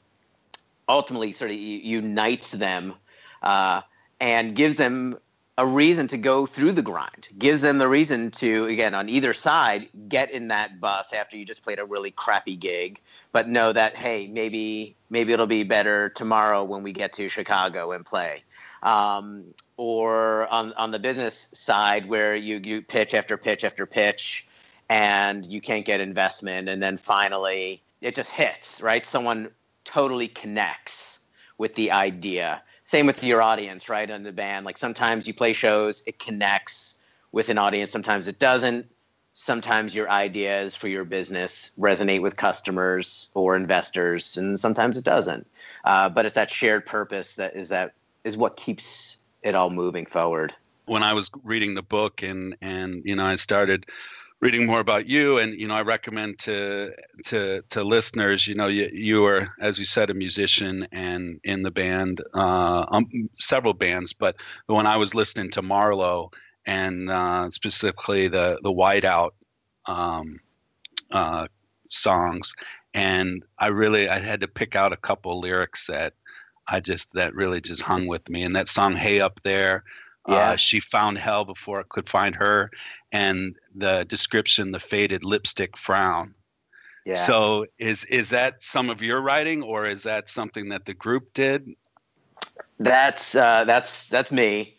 ultimately 0.89 1.31
sort 1.31 1.51
of 1.51 1.57
unites 1.57 2.51
them 2.51 2.95
uh, 3.43 3.81
and 4.19 4.55
gives 4.55 4.77
them 4.77 5.17
a 5.57 5.65
reason 5.65 6.07
to 6.07 6.17
go 6.17 6.45
through 6.45 6.71
the 6.71 6.81
grind. 6.81 7.27
Gives 7.37 7.61
them 7.61 7.77
the 7.77 7.87
reason 7.87 8.31
to 8.31 8.65
again 8.65 8.93
on 8.93 9.09
either 9.09 9.33
side 9.33 9.89
get 10.07 10.31
in 10.31 10.47
that 10.47 10.79
bus 10.79 11.13
after 11.13 11.37
you 11.37 11.45
just 11.45 11.63
played 11.63 11.79
a 11.79 11.85
really 11.85 12.11
crappy 12.11 12.55
gig. 12.55 12.99
But 13.31 13.47
know 13.47 13.71
that 13.71 13.95
hey 13.95 14.27
maybe 14.27 14.95
maybe 15.09 15.33
it'll 15.33 15.47
be 15.47 15.63
better 15.63 16.09
tomorrow 16.09 16.63
when 16.63 16.83
we 16.83 16.91
get 16.91 17.13
to 17.13 17.29
chicago 17.29 17.91
and 17.91 18.05
play. 18.05 18.43
Um, 18.81 19.53
or 19.77 20.47
on, 20.47 20.73
on 20.73 20.91
the 20.91 20.99
business 20.99 21.49
side 21.53 22.07
where 22.07 22.35
you, 22.35 22.59
you 22.63 22.81
pitch 22.81 23.13
after 23.13 23.37
pitch 23.37 23.63
after 23.63 23.85
pitch 23.85 24.45
and 24.89 25.45
you 25.45 25.61
can't 25.61 25.85
get 25.85 26.01
investment. 26.01 26.67
And 26.67 26.83
then 26.83 26.97
finally 26.97 27.81
it 28.01 28.15
just 28.15 28.31
hits 28.31 28.81
right? 28.81 29.05
Someone 29.05 29.51
totally 29.85 30.27
connects 30.27 31.19
with 31.57 31.75
the 31.75 31.91
idea 31.91 32.61
same 32.93 33.07
with 33.07 33.23
your 33.23 33.41
audience, 33.41 33.89
right? 33.89 34.11
On 34.11 34.21
the 34.21 34.31
band, 34.31 34.67
like 34.67 34.77
sometimes 34.77 35.25
you 35.25 35.33
play 35.33 35.53
shows, 35.53 36.03
it 36.05 36.19
connects 36.19 37.01
with 37.31 37.49
an 37.49 37.57
audience, 37.57 37.89
sometimes 37.89 38.27
it 38.27 38.37
doesn't. 38.37 38.85
Sometimes 39.33 39.95
your 39.95 40.07
ideas 40.11 40.75
for 40.75 40.87
your 40.87 41.03
business 41.03 41.71
resonate 41.79 42.21
with 42.21 42.37
customers 42.37 43.31
or 43.33 43.55
investors, 43.55 44.37
and 44.37 44.59
sometimes 44.59 44.95
it 44.95 45.03
doesn't. 45.03 45.47
Uh, 45.83 46.09
but 46.09 46.27
it's 46.27 46.35
that 46.35 46.51
shared 46.51 46.85
purpose 46.85 47.33
that 47.37 47.55
is 47.55 47.69
that 47.69 47.95
is 48.23 48.37
what 48.37 48.57
keeps 48.57 49.17
it 49.41 49.55
all 49.55 49.71
moving 49.71 50.05
forward. 50.05 50.53
When 50.85 51.01
I 51.01 51.13
was 51.13 51.31
reading 51.43 51.73
the 51.73 51.81
book 51.81 52.21
and 52.21 52.55
and 52.61 53.01
you 53.05 53.15
know 53.15 53.25
I 53.25 53.37
started 53.37 53.87
reading 54.43 54.65
more 54.65 54.81
about 54.81 55.07
you 55.07 55.37
and 55.37 55.57
you 55.57 55.69
know 55.69 55.73
i 55.73 55.81
recommend 55.81 56.37
to 56.37 56.91
to 57.23 57.63
to 57.69 57.81
listeners 57.81 58.45
you 58.45 58.53
know 58.53 58.67
you, 58.67 58.89
you 58.91 59.23
are 59.23 59.47
as 59.61 59.79
you 59.79 59.85
said 59.85 60.09
a 60.09 60.13
musician 60.13 60.85
and 60.91 61.39
in 61.45 61.61
the 61.63 61.71
band 61.71 62.21
uh, 62.35 62.85
um, 62.91 63.05
several 63.35 63.73
bands 63.73 64.11
but 64.11 64.35
when 64.65 64.85
i 64.85 64.97
was 64.97 65.15
listening 65.15 65.49
to 65.49 65.61
marlowe 65.61 66.29
and 66.65 67.09
uh, 67.09 67.49
specifically 67.51 68.27
the 68.27 68.59
the 68.63 68.69
whiteout 68.69 69.31
um, 69.85 70.41
uh, 71.09 71.47
songs 71.89 72.53
and 72.93 73.45
i 73.57 73.67
really 73.67 74.09
i 74.09 74.19
had 74.19 74.41
to 74.41 74.47
pick 74.49 74.75
out 74.75 74.91
a 74.91 74.97
couple 74.97 75.39
lyrics 75.39 75.87
that 75.87 76.15
i 76.67 76.81
just 76.81 77.13
that 77.13 77.33
really 77.33 77.61
just 77.61 77.81
hung 77.81 78.07
with 78.07 78.29
me 78.29 78.43
and 78.43 78.57
that 78.57 78.67
song 78.67 78.93
hey 78.93 79.21
up 79.21 79.39
there 79.45 79.85
yeah. 80.27 80.51
Uh, 80.51 80.55
she 80.55 80.79
found 80.79 81.17
hell 81.17 81.43
before 81.43 81.81
it 81.81 81.89
could 81.89 82.07
find 82.07 82.35
her, 82.35 82.71
and 83.11 83.55
the 83.75 84.05
description, 84.05 84.71
the 84.71 84.79
faded 84.79 85.23
lipstick 85.23 85.77
frown. 85.77 86.33
Yeah. 87.05 87.15
So 87.15 87.65
is 87.77 88.05
is 88.05 88.29
that 88.29 88.63
some 88.63 88.89
of 88.89 89.01
your 89.01 89.21
writing, 89.21 89.63
or 89.63 89.85
is 89.85 90.03
that 90.03 90.29
something 90.29 90.69
that 90.69 90.85
the 90.85 90.93
group 90.93 91.33
did? 91.33 91.75
That's 92.79 93.35
uh, 93.35 93.65
that's 93.65 94.07
that's 94.07 94.31
me. 94.31 94.77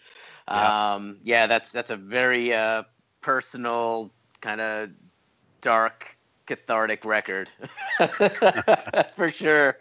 Yeah. 0.49 0.95
Um, 0.95 1.19
yeah, 1.23 1.47
that's 1.47 1.73
that's 1.73 1.91
a 1.91 1.97
very 1.97 2.55
uh, 2.55 2.85
personal, 3.21 4.13
kind 4.41 4.61
of 4.63 4.91
dark, 5.61 6.17
cathartic 6.47 7.05
record, 7.05 7.51
for 9.17 9.31
sure 9.31 9.77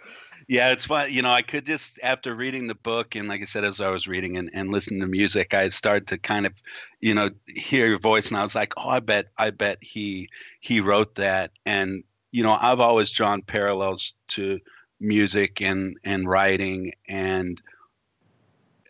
yeah, 0.48 0.72
it's 0.72 0.86
fun. 0.86 1.12
You 1.12 1.22
know, 1.22 1.32
I 1.32 1.42
could 1.42 1.66
just 1.66 2.00
after 2.04 2.36
reading 2.36 2.68
the 2.68 2.76
book 2.76 3.16
and 3.16 3.28
like 3.28 3.42
I 3.42 3.46
said, 3.46 3.64
as 3.64 3.82
I 3.82 3.90
was 3.90 4.08
reading 4.08 4.38
and, 4.38 4.50
and 4.54 4.72
listening 4.72 5.02
to 5.02 5.08
music, 5.08 5.54
I 5.54 5.70
started 5.70 6.08
to 6.08 6.18
kind 6.18 6.46
of, 6.46 6.54
you 7.00 7.14
know, 7.14 7.30
hear 7.48 7.88
your 7.88 8.00
voice 8.00 8.30
and 8.30 8.38
I 8.38 8.44
was 8.44 8.56
like, 8.56 8.74
oh, 8.78 8.90
I 8.90 9.00
bet, 9.00 9.28
I 9.38 9.52
bet 9.52 9.78
he 9.82 10.30
he 10.60 10.82
wrote 10.82 11.16
that. 11.16 11.52
And 11.66 12.04
you 12.32 12.44
know, 12.44 12.58
I've 12.60 12.80
always 12.80 13.12
drawn 13.12 13.42
parallels 13.42 14.16
to 14.30 14.60
music 15.00 15.62
and 15.62 15.98
and 16.04 16.28
writing 16.28 16.94
and 17.08 17.62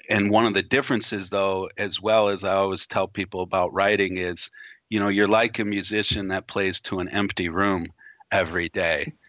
and 0.09 0.29
one 0.29 0.45
of 0.45 0.53
the 0.53 0.61
differences 0.61 1.29
though 1.29 1.69
as 1.77 1.99
well 1.99 2.27
as 2.27 2.43
i 2.43 2.53
always 2.53 2.85
tell 2.85 3.07
people 3.07 3.41
about 3.41 3.73
writing 3.73 4.17
is 4.17 4.51
you 4.89 4.99
know 4.99 5.07
you're 5.07 5.27
like 5.27 5.57
a 5.57 5.65
musician 5.65 6.27
that 6.27 6.45
plays 6.45 6.79
to 6.79 6.99
an 6.99 7.09
empty 7.09 7.49
room 7.49 7.87
every 8.33 8.69
day. 8.69 9.13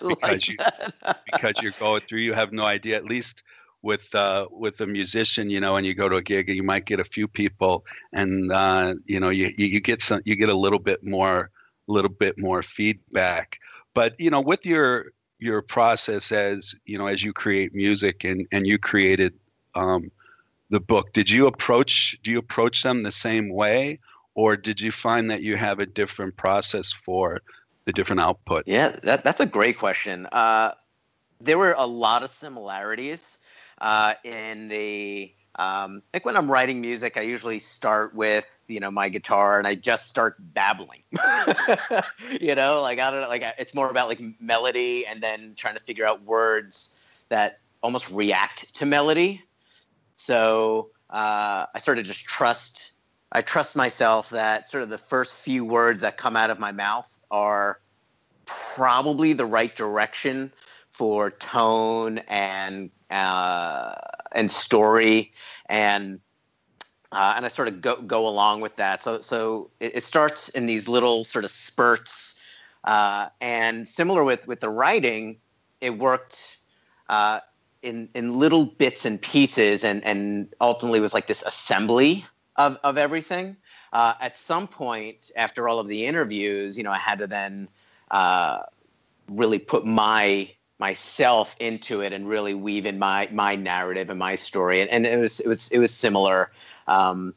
Because 0.00 0.48
you 0.48 0.56
because 1.32 1.54
you're 1.62 1.72
going 1.78 2.00
through 2.02 2.20
you 2.20 2.32
have 2.34 2.52
no 2.52 2.64
idea 2.64 2.96
at 2.96 3.04
least 3.04 3.44
with 3.82 4.12
uh, 4.14 4.46
with 4.50 4.80
a 4.80 4.86
musician 4.86 5.48
you 5.48 5.60
know 5.60 5.76
and 5.76 5.86
you 5.86 5.94
go 5.94 6.08
to 6.08 6.16
a 6.16 6.22
gig 6.22 6.48
and 6.48 6.56
you 6.56 6.62
might 6.62 6.86
get 6.86 7.00
a 7.00 7.04
few 7.04 7.28
people 7.28 7.84
and 8.12 8.52
uh, 8.52 8.94
you 9.06 9.20
know 9.20 9.30
you, 9.30 9.52
you 9.56 9.66
you 9.66 9.80
get 9.80 10.02
some 10.02 10.20
you 10.24 10.34
get 10.36 10.48
a 10.48 10.54
little 10.54 10.78
bit 10.78 11.04
more 11.04 11.50
little 11.86 12.10
bit 12.10 12.38
more 12.38 12.62
feedback. 12.62 13.58
But 13.94 14.18
you 14.18 14.30
know 14.30 14.40
with 14.40 14.66
your 14.66 15.12
your 15.38 15.62
process 15.62 16.32
as 16.32 16.74
you 16.84 16.98
know 16.98 17.06
as 17.06 17.22
you 17.22 17.32
create 17.32 17.74
music 17.74 18.24
and 18.24 18.46
and 18.52 18.66
you 18.66 18.78
created 18.78 19.34
um, 19.74 20.10
the 20.70 20.80
book 20.80 21.12
did 21.12 21.28
you 21.28 21.46
approach 21.46 22.18
do 22.22 22.30
you 22.30 22.38
approach 22.38 22.82
them 22.82 23.02
the 23.02 23.12
same 23.12 23.48
way? 23.50 23.98
Or 24.34 24.56
did 24.56 24.80
you 24.80 24.90
find 24.90 25.30
that 25.30 25.42
you 25.42 25.56
have 25.56 25.78
a 25.78 25.84
different 25.86 26.36
process 26.36 26.90
for 26.90 27.42
the 27.84 27.92
different 27.92 28.20
output 28.20 28.64
Yeah, 28.66 28.88
that, 29.02 29.24
that's 29.24 29.40
a 29.40 29.46
great 29.46 29.78
question. 29.78 30.26
Uh, 30.26 30.72
there 31.40 31.58
were 31.58 31.74
a 31.76 31.86
lot 31.86 32.22
of 32.22 32.30
similarities 32.30 33.38
uh, 33.80 34.14
in 34.24 34.68
the 34.68 35.32
um, 35.56 36.02
like 36.14 36.24
when 36.24 36.36
I'm 36.36 36.50
writing 36.50 36.80
music, 36.80 37.16
I 37.16 37.22
usually 37.22 37.58
start 37.58 38.14
with 38.14 38.46
you 38.68 38.80
know 38.80 38.90
my 38.90 39.08
guitar 39.08 39.58
and 39.58 39.66
I 39.66 39.74
just 39.74 40.08
start 40.08 40.36
babbling. 40.38 41.02
you 42.40 42.54
know, 42.54 42.80
like 42.80 42.98
I 42.98 43.10
don't 43.10 43.20
know, 43.20 43.28
like 43.28 43.44
it's 43.58 43.74
more 43.74 43.90
about 43.90 44.08
like 44.08 44.22
melody 44.40 45.06
and 45.06 45.22
then 45.22 45.54
trying 45.56 45.74
to 45.74 45.80
figure 45.80 46.06
out 46.06 46.22
words 46.22 46.94
that 47.28 47.58
almost 47.82 48.10
react 48.10 48.74
to 48.76 48.86
melody. 48.86 49.42
So 50.16 50.90
uh, 51.10 51.66
I 51.74 51.80
sort 51.80 51.98
of 51.98 52.04
just 52.04 52.24
trust. 52.24 52.92
I 53.30 53.40
trust 53.40 53.76
myself 53.76 54.30
that 54.30 54.68
sort 54.68 54.82
of 54.82 54.90
the 54.90 54.98
first 54.98 55.36
few 55.36 55.64
words 55.64 56.02
that 56.02 56.16
come 56.16 56.36
out 56.36 56.50
of 56.50 56.58
my 56.58 56.72
mouth 56.72 57.11
are 57.32 57.80
probably 58.46 59.32
the 59.32 59.46
right 59.46 59.74
direction 59.74 60.52
for 60.92 61.30
tone 61.30 62.18
and 62.28 62.90
uh, 63.10 63.94
and 64.30 64.50
story 64.50 65.32
and 65.66 66.20
uh, 67.10 67.34
and 67.36 67.44
I 67.44 67.48
sort 67.48 67.68
of 67.68 67.80
go 67.80 67.96
go 67.96 68.28
along 68.28 68.60
with 68.60 68.76
that. 68.76 69.02
So 69.02 69.20
so 69.20 69.70
it, 69.80 69.96
it 69.96 70.04
starts 70.04 70.48
in 70.50 70.66
these 70.66 70.88
little 70.88 71.24
sort 71.24 71.44
of 71.44 71.50
spurts, 71.50 72.38
uh, 72.84 73.28
and 73.40 73.86
similar 73.86 74.24
with 74.24 74.46
with 74.46 74.60
the 74.60 74.70
writing, 74.70 75.38
it 75.80 75.98
worked 75.98 76.58
uh, 77.08 77.40
in 77.82 78.08
in 78.14 78.38
little 78.38 78.64
bits 78.64 79.04
and 79.04 79.20
pieces, 79.20 79.84
and 79.84 80.04
and 80.04 80.48
ultimately 80.60 81.00
was 81.00 81.12
like 81.12 81.26
this 81.26 81.42
assembly 81.42 82.24
of 82.56 82.78
of 82.82 82.96
everything. 82.96 83.56
Uh, 83.92 84.14
at 84.20 84.38
some 84.38 84.66
point, 84.66 85.30
after 85.36 85.68
all 85.68 85.78
of 85.78 85.86
the 85.86 86.06
interviews, 86.06 86.78
you 86.78 86.84
know, 86.84 86.90
I 86.90 86.98
had 86.98 87.18
to 87.18 87.26
then 87.26 87.68
uh, 88.10 88.60
really 89.28 89.58
put 89.58 89.84
my 89.84 90.50
myself 90.78 91.54
into 91.60 92.00
it 92.00 92.12
and 92.12 92.28
really 92.28 92.54
weave 92.54 92.86
in 92.86 92.98
my 92.98 93.28
my 93.30 93.54
narrative 93.54 94.10
and 94.10 94.18
my 94.18 94.34
story. 94.34 94.80
And, 94.80 94.90
and 94.90 95.06
it 95.06 95.18
was 95.18 95.40
it 95.40 95.46
was 95.46 95.70
it 95.70 95.78
was 95.78 95.92
similar 95.94 96.50
um, 96.88 97.34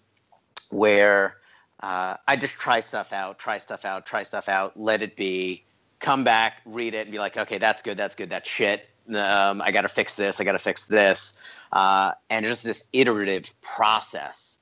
where 0.70 1.38
uh, 1.82 2.16
I 2.28 2.38
just 2.38 2.58
try 2.58 2.80
stuff 2.80 3.14
out 3.14 3.38
try 3.38 3.58
stuff 3.58 3.86
out 3.86 4.06
try 4.06 4.24
stuff 4.24 4.50
out 4.50 4.78
let 4.80 5.02
it 5.04 5.16
be 5.16 5.64
come 6.00 6.24
back 6.24 6.62
read 6.66 6.94
it 6.94 7.02
and 7.02 7.12
be 7.12 7.20
like 7.20 7.38
okay 7.38 7.58
that's 7.58 7.82
good 7.82 7.98
that's 7.98 8.16
good 8.16 8.30
that's 8.30 8.50
shit. 8.50 8.90
Um, 9.14 9.62
I 9.62 9.72
got 9.72 9.82
to 9.82 9.90
fix 9.90 10.16
this 10.16 10.40
I 10.40 10.44
got 10.44 10.54
to 10.54 10.60
fix 10.60 10.86
this. 10.88 11.38
Uh, 11.72 12.14
and 12.30 12.46
just 12.46 12.64
this 12.64 12.88
iterative 12.94 13.54
process. 13.62 14.58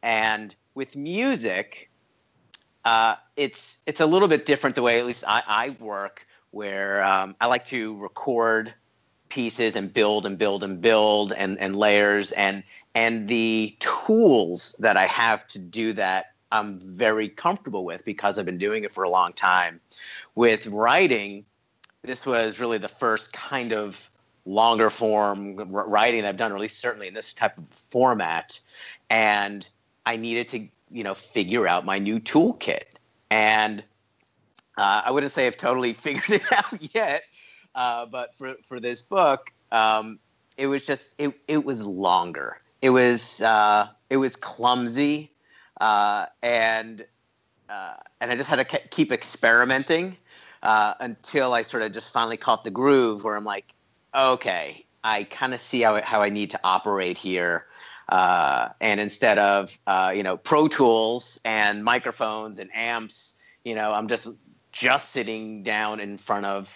And 0.00 0.54
with 0.78 0.94
music 0.94 1.90
uh, 2.84 3.16
it's 3.36 3.82
it's 3.84 4.00
a 4.00 4.06
little 4.06 4.28
bit 4.28 4.46
different 4.46 4.76
the 4.76 4.82
way 4.82 5.00
at 5.00 5.06
least 5.06 5.24
I, 5.26 5.42
I 5.44 5.76
work 5.80 6.24
where 6.52 7.04
um, 7.04 7.34
I 7.40 7.46
like 7.46 7.64
to 7.66 7.96
record 7.96 8.72
pieces 9.28 9.74
and 9.74 9.92
build 9.92 10.24
and 10.24 10.38
build 10.38 10.62
and 10.62 10.80
build 10.80 11.32
and, 11.32 11.58
and 11.58 11.74
layers 11.74 12.30
and 12.30 12.62
and 12.94 13.26
the 13.26 13.76
tools 13.80 14.76
that 14.78 14.96
I 14.96 15.06
have 15.06 15.48
to 15.48 15.58
do 15.58 15.92
that 15.94 16.26
I'm 16.52 16.78
very 16.78 17.28
comfortable 17.28 17.84
with 17.84 18.04
because 18.04 18.38
I've 18.38 18.46
been 18.46 18.56
doing 18.56 18.84
it 18.84 18.94
for 18.94 19.02
a 19.02 19.10
long 19.10 19.32
time. 19.32 19.80
With 20.36 20.68
writing, 20.68 21.44
this 22.02 22.24
was 22.24 22.60
really 22.60 22.78
the 22.78 22.88
first 22.88 23.32
kind 23.32 23.72
of 23.72 24.00
longer 24.46 24.90
form 24.90 25.56
writing 25.56 26.24
I've 26.24 26.36
done, 26.36 26.52
or 26.52 26.54
at 26.54 26.60
least 26.60 26.78
certainly 26.78 27.08
in 27.08 27.14
this 27.14 27.34
type 27.34 27.58
of 27.58 27.64
format. 27.90 28.60
And 29.10 29.66
I 30.08 30.16
needed 30.16 30.48
to, 30.48 30.68
you 30.90 31.04
know, 31.04 31.12
figure 31.12 31.68
out 31.68 31.84
my 31.84 31.98
new 31.98 32.18
toolkit. 32.18 32.84
And 33.30 33.84
uh, 34.78 35.02
I 35.04 35.10
wouldn't 35.10 35.32
say 35.32 35.46
I've 35.46 35.58
totally 35.58 35.92
figured 36.06 36.40
it 36.40 36.50
out 36.50 36.94
yet, 36.94 37.24
uh, 37.74 38.06
but 38.06 38.34
for 38.36 38.54
for 38.66 38.80
this 38.80 39.02
book, 39.02 39.50
um, 39.70 40.18
it 40.56 40.66
was 40.66 40.82
just 40.82 41.14
it 41.18 41.38
it 41.46 41.62
was 41.62 41.82
longer. 41.82 42.58
It 42.80 42.88
was 42.88 43.42
uh, 43.42 43.88
it 44.08 44.16
was 44.16 44.36
clumsy, 44.36 45.30
uh, 45.78 46.26
and 46.42 47.04
uh, 47.68 47.94
and 48.22 48.30
I 48.30 48.36
just 48.36 48.48
had 48.48 48.66
to 48.66 48.78
keep 48.88 49.12
experimenting 49.12 50.16
uh, 50.62 50.94
until 51.00 51.52
I 51.52 51.62
sort 51.62 51.82
of 51.82 51.92
just 51.92 52.14
finally 52.14 52.38
caught 52.38 52.64
the 52.64 52.70
groove, 52.70 53.24
where 53.24 53.36
I'm 53.36 53.44
like, 53.44 53.66
okay, 54.14 54.86
I 55.04 55.24
kind 55.24 55.52
of 55.52 55.60
see 55.60 55.82
how 55.82 56.00
how 56.00 56.22
I 56.22 56.30
need 56.30 56.52
to 56.52 56.60
operate 56.64 57.18
here. 57.18 57.66
Uh, 58.08 58.70
and 58.80 59.00
instead 59.00 59.38
of 59.38 59.76
uh, 59.86 60.12
you 60.14 60.22
know 60.22 60.36
Pro 60.36 60.68
Tools 60.68 61.38
and 61.44 61.84
microphones 61.84 62.58
and 62.58 62.70
amps, 62.74 63.36
you 63.64 63.74
know, 63.74 63.92
I'm 63.92 64.08
just 64.08 64.28
just 64.72 65.10
sitting 65.10 65.62
down 65.62 66.00
in 66.00 66.18
front 66.18 66.46
of 66.46 66.70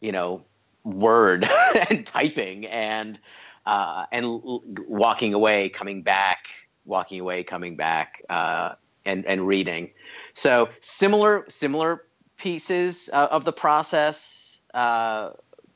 you 0.00 0.12
know 0.12 0.44
word 0.84 1.48
and 1.90 2.06
typing 2.06 2.66
and 2.66 3.18
uh, 3.66 4.06
and 4.12 4.24
l- 4.24 4.62
walking 4.88 5.34
away 5.34 5.68
coming 5.68 6.02
back 6.02 6.46
walking 6.84 7.20
away 7.20 7.42
coming 7.44 7.76
back 7.76 8.22
uh, 8.28 8.74
and 9.04 9.24
and 9.26 9.46
reading. 9.46 9.90
So 10.34 10.68
similar 10.80 11.44
similar 11.48 12.02
pieces 12.36 13.08
uh, 13.12 13.28
of 13.30 13.44
the 13.44 13.52
process 13.52 14.58
uh, 14.74 15.30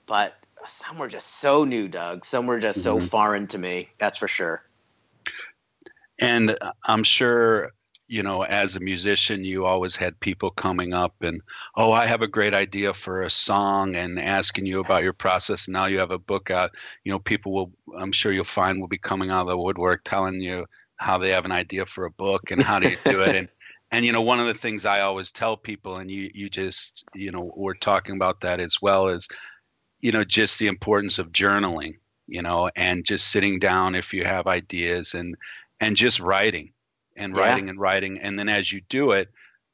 but 0.07 0.35
some 0.67 0.99
were 0.99 1.09
just 1.09 1.37
so 1.39 1.65
new 1.65 1.89
doug. 1.89 2.25
Some 2.25 2.47
were 2.47 2.59
just 2.61 2.83
so 2.83 2.99
Mhm. 2.99 3.09
foreign 3.09 3.47
to 3.49 3.59
me 3.59 3.89
that's 3.99 4.19
for 4.19 4.29
sure 4.29 4.63
And 6.19 6.57
uh, 6.61 6.73
I'm 6.85 7.05
sure, 7.05 7.71
you 8.09 8.23
know, 8.23 8.43
as 8.43 8.77
a 8.77 8.81
musician, 8.81 9.45
you 9.45 9.67
always 9.67 9.95
had 9.95 10.19
people 10.21 10.51
coming 10.51 10.93
up 10.95 11.15
and, 11.21 11.41
oh, 11.77 11.93
I 11.93 12.07
have 12.07 12.23
a 12.23 12.29
great 12.29 12.55
idea 12.55 12.95
for 12.95 13.23
a 13.23 13.31
song 13.31 13.97
and 13.97 14.19
asking 14.19 14.67
you 14.67 14.81
about 14.81 15.03
your 15.03 15.13
process. 15.13 15.69
Now 15.69 15.87
you 15.87 15.99
have 15.99 16.11
a 16.11 16.19
book 16.19 16.51
out. 16.51 16.71
You 17.05 17.13
know, 17.13 17.19
people 17.19 17.53
will, 17.53 17.73
I'm 17.97 18.13
sure 18.13 18.33
you'll 18.33 18.45
find, 18.45 18.81
will 18.81 18.89
be 18.89 18.99
coming 18.99 19.31
out 19.31 19.43
of 19.43 19.49
the 19.49 19.59
woodwork 19.59 20.03
telling 20.05 20.41
you 20.41 20.67
how 20.97 21.19
they 21.19 21.31
have 21.31 21.45
an 21.45 21.53
idea 21.53 21.87
for 21.87 22.07
a 22.07 22.11
book 22.11 22.51
and 22.51 22.63
how 22.63 22.79
do 22.79 22.89
you 22.89 22.97
do 23.05 23.21
it. 23.23 23.37
And, 23.37 23.49
and, 23.91 24.05
you 24.05 24.13
know, 24.13 24.21
one 24.21 24.39
of 24.39 24.47
the 24.47 24.53
things 24.53 24.85
I 24.85 25.01
always 25.01 25.33
tell 25.33 25.57
people, 25.57 25.97
and 25.97 26.11
you, 26.11 26.31
you 26.35 26.51
just, 26.51 27.07
you 27.15 27.31
know, 27.31 27.51
we're 27.57 27.73
talking 27.73 28.17
about 28.17 28.43
that 28.43 28.61
as 28.61 28.83
well, 28.83 29.09
is, 29.09 29.27
you 30.01 30.13
know, 30.13 30.25
just 30.25 30.59
the 30.59 30.67
importance 30.67 31.19
of 31.19 31.33
journaling, 31.33 31.95
you 32.27 32.43
know, 32.43 32.71
and 32.77 33.07
just 33.07 33.31
sitting 33.31 33.59
down 33.59 33.95
if 33.95 34.13
you 34.13 34.25
have 34.25 34.47
ideas 34.47 35.15
and, 35.15 35.35
and 35.81 35.97
just 35.97 36.21
writing 36.21 36.73
and 37.17 37.35
Yeah. 37.35 37.43
writing 37.43 37.69
and 37.69 37.81
writing. 37.81 38.19
And 38.21 38.39
then 38.39 38.49
as 38.49 38.73
you 38.73 38.81
do 38.89 39.13
it 39.13 39.29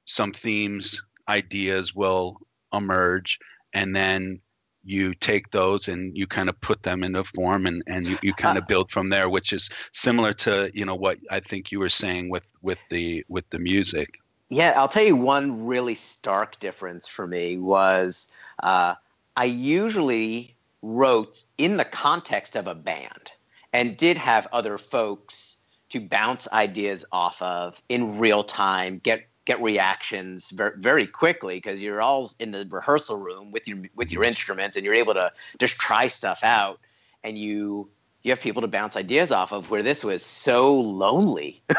some 0.06 0.32
themes 0.32 1.02
ideas 1.28 1.94
will 1.94 2.40
emerge. 2.72 3.38
And 3.72 3.94
then 3.96 4.40
you 4.84 5.14
take 5.14 5.50
those 5.50 5.88
and 5.88 6.16
you 6.16 6.26
kind 6.26 6.48
of 6.48 6.60
put 6.60 6.82
them 6.82 7.02
into 7.02 7.24
form 7.24 7.66
and, 7.66 7.82
and 7.86 8.06
you, 8.06 8.18
you 8.22 8.34
kind 8.34 8.58
of 8.58 8.66
build 8.66 8.90
from 8.90 9.08
there 9.08 9.30
which 9.30 9.54
is 9.54 9.70
similar 9.92 10.34
to 10.34 10.70
you 10.74 10.84
know 10.84 10.94
what 10.94 11.16
i 11.30 11.40
think 11.40 11.72
you 11.72 11.78
were 11.78 11.88
saying 11.88 12.28
with 12.28 12.46
with 12.60 12.78
the 12.90 13.24
with 13.28 13.48
the 13.48 13.58
music. 13.58 14.18
Yeah, 14.50 14.74
I'll 14.76 14.88
tell 14.88 15.02
you 15.02 15.16
one 15.16 15.66
really 15.66 15.94
stark 15.94 16.60
difference 16.60 17.08
for 17.08 17.26
me 17.26 17.56
was 17.56 18.30
uh, 18.62 18.94
I 19.34 19.44
usually 19.46 20.54
wrote 20.82 21.42
in 21.56 21.78
the 21.78 21.84
context 21.84 22.54
of 22.54 22.66
a 22.66 22.74
band 22.74 23.32
and 23.72 23.96
did 23.96 24.18
have 24.18 24.46
other 24.52 24.76
folks 24.76 25.56
to 25.94 26.00
bounce 26.00 26.48
ideas 26.52 27.04
off 27.12 27.40
of 27.40 27.80
in 27.88 28.18
real 28.18 28.44
time, 28.44 29.00
get 29.02 29.28
get 29.46 29.62
reactions 29.62 30.50
very, 30.50 30.72
very 30.78 31.06
quickly 31.06 31.56
because 31.56 31.80
you're 31.82 32.00
all 32.02 32.30
in 32.38 32.50
the 32.50 32.66
rehearsal 32.70 33.16
room 33.16 33.52
with 33.52 33.68
your 33.68 33.78
with 33.94 34.12
your 34.12 34.24
instruments 34.24 34.76
and 34.76 34.84
you're 34.84 34.94
able 34.94 35.14
to 35.14 35.30
just 35.58 35.78
try 35.78 36.08
stuff 36.08 36.40
out 36.42 36.80
and 37.22 37.38
you 37.38 37.88
you 38.22 38.30
have 38.32 38.40
people 38.40 38.62
to 38.62 38.68
bounce 38.68 38.96
ideas 38.96 39.30
off 39.30 39.52
of 39.52 39.70
where 39.70 39.82
this 39.82 40.02
was 40.02 40.24
so 40.24 40.80
lonely 40.80 41.62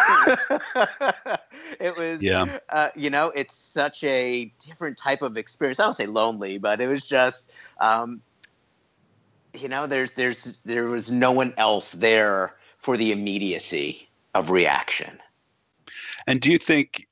it 1.80 1.98
was 1.98 2.22
Yeah. 2.22 2.46
uh, 2.70 2.90
you 2.96 3.10
know 3.10 3.32
it's 3.36 3.56
such 3.56 4.04
a 4.04 4.54
different 4.66 4.98
type 4.98 5.24
of 5.24 5.36
experience 5.36 5.80
i 5.80 5.84
don't 5.84 5.96
say 5.96 6.06
lonely 6.06 6.60
but 6.60 6.80
it 6.82 6.88
was 6.88 7.04
just 7.04 7.50
um, 7.80 8.22
you 9.60 9.68
know 9.70 9.88
there's 9.88 10.12
there's 10.12 10.60
there 10.66 10.86
was 10.86 11.12
no 11.12 11.32
one 11.32 11.54
else 11.58 11.92
there 11.94 12.54
for 12.86 12.98
the 12.98 13.12
immediacy 13.12 14.08
of 14.36 14.52
reaction. 14.52 15.20
And 16.28 16.40
do 16.40 16.52
you 16.52 16.60
think, 16.60 17.08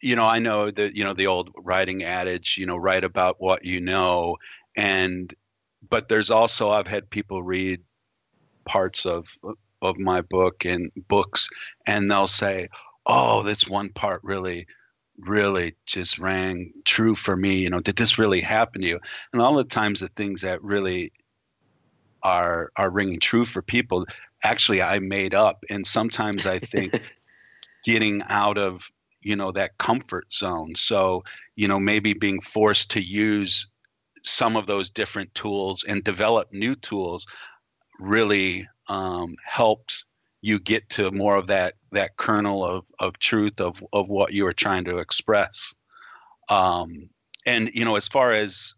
you 0.00 0.16
know, 0.16 0.24
I 0.26 0.40
know 0.40 0.72
that, 0.72 0.96
you 0.96 1.04
know, 1.04 1.14
the 1.14 1.28
old 1.28 1.50
writing 1.56 2.02
adage, 2.02 2.58
you 2.58 2.66
know, 2.66 2.76
write 2.76 3.04
about 3.04 3.40
what 3.40 3.64
you 3.64 3.80
know. 3.80 4.36
And, 4.74 5.32
but 5.88 6.08
there's 6.08 6.32
also, 6.32 6.70
I've 6.70 6.88
had 6.88 7.08
people 7.10 7.44
read 7.44 7.80
parts 8.64 9.06
of, 9.06 9.28
of 9.82 9.98
my 9.98 10.20
book 10.20 10.64
and 10.64 10.90
books, 11.06 11.48
and 11.86 12.10
they'll 12.10 12.26
say, 12.26 12.68
oh, 13.06 13.44
this 13.44 13.68
one 13.68 13.90
part 13.90 14.20
really, 14.24 14.66
really 15.20 15.76
just 15.86 16.18
rang 16.18 16.72
true 16.84 17.14
for 17.14 17.36
me. 17.36 17.54
You 17.58 17.70
know, 17.70 17.78
did 17.78 17.94
this 17.94 18.18
really 18.18 18.40
happen 18.40 18.82
to 18.82 18.88
you? 18.88 19.00
And 19.32 19.40
all 19.40 19.54
the 19.54 19.62
times 19.62 20.00
the 20.00 20.08
things 20.08 20.42
that 20.42 20.60
really 20.60 21.12
are 22.24 22.72
are 22.76 22.90
ringing 22.90 23.20
true 23.20 23.44
for 23.44 23.62
people 23.62 24.06
actually 24.44 24.82
I 24.82 24.98
made 25.00 25.34
up. 25.34 25.64
And 25.70 25.86
sometimes 25.86 26.46
I 26.46 26.58
think 26.74 27.00
getting 27.84 28.22
out 28.28 28.58
of 28.58 28.90
you 29.22 29.36
know 29.36 29.52
that 29.52 29.78
comfort 29.78 30.32
zone. 30.32 30.74
So 30.76 31.24
you 31.56 31.66
know 31.66 31.80
maybe 31.80 32.12
being 32.12 32.40
forced 32.40 32.90
to 32.92 33.02
use 33.02 33.66
some 34.22 34.56
of 34.56 34.66
those 34.66 34.90
different 34.90 35.34
tools 35.34 35.84
and 35.86 36.02
develop 36.02 36.52
new 36.52 36.74
tools 36.74 37.26
really 37.98 38.66
um, 38.88 39.34
helps 39.44 40.04
you 40.40 40.58
get 40.58 40.88
to 40.90 41.10
more 41.10 41.36
of 41.36 41.46
that 41.46 41.74
that 41.92 42.16
kernel 42.16 42.64
of, 42.64 42.84
of 42.98 43.18
truth 43.18 43.60
of, 43.60 43.82
of 43.92 44.08
what 44.08 44.32
you 44.32 44.46
are 44.46 44.52
trying 44.52 44.84
to 44.84 44.98
express 44.98 45.74
um, 46.48 47.08
and 47.46 47.70
you 47.74 47.84
know 47.84 47.96
as 47.96 48.08
far 48.08 48.32
as 48.32 48.74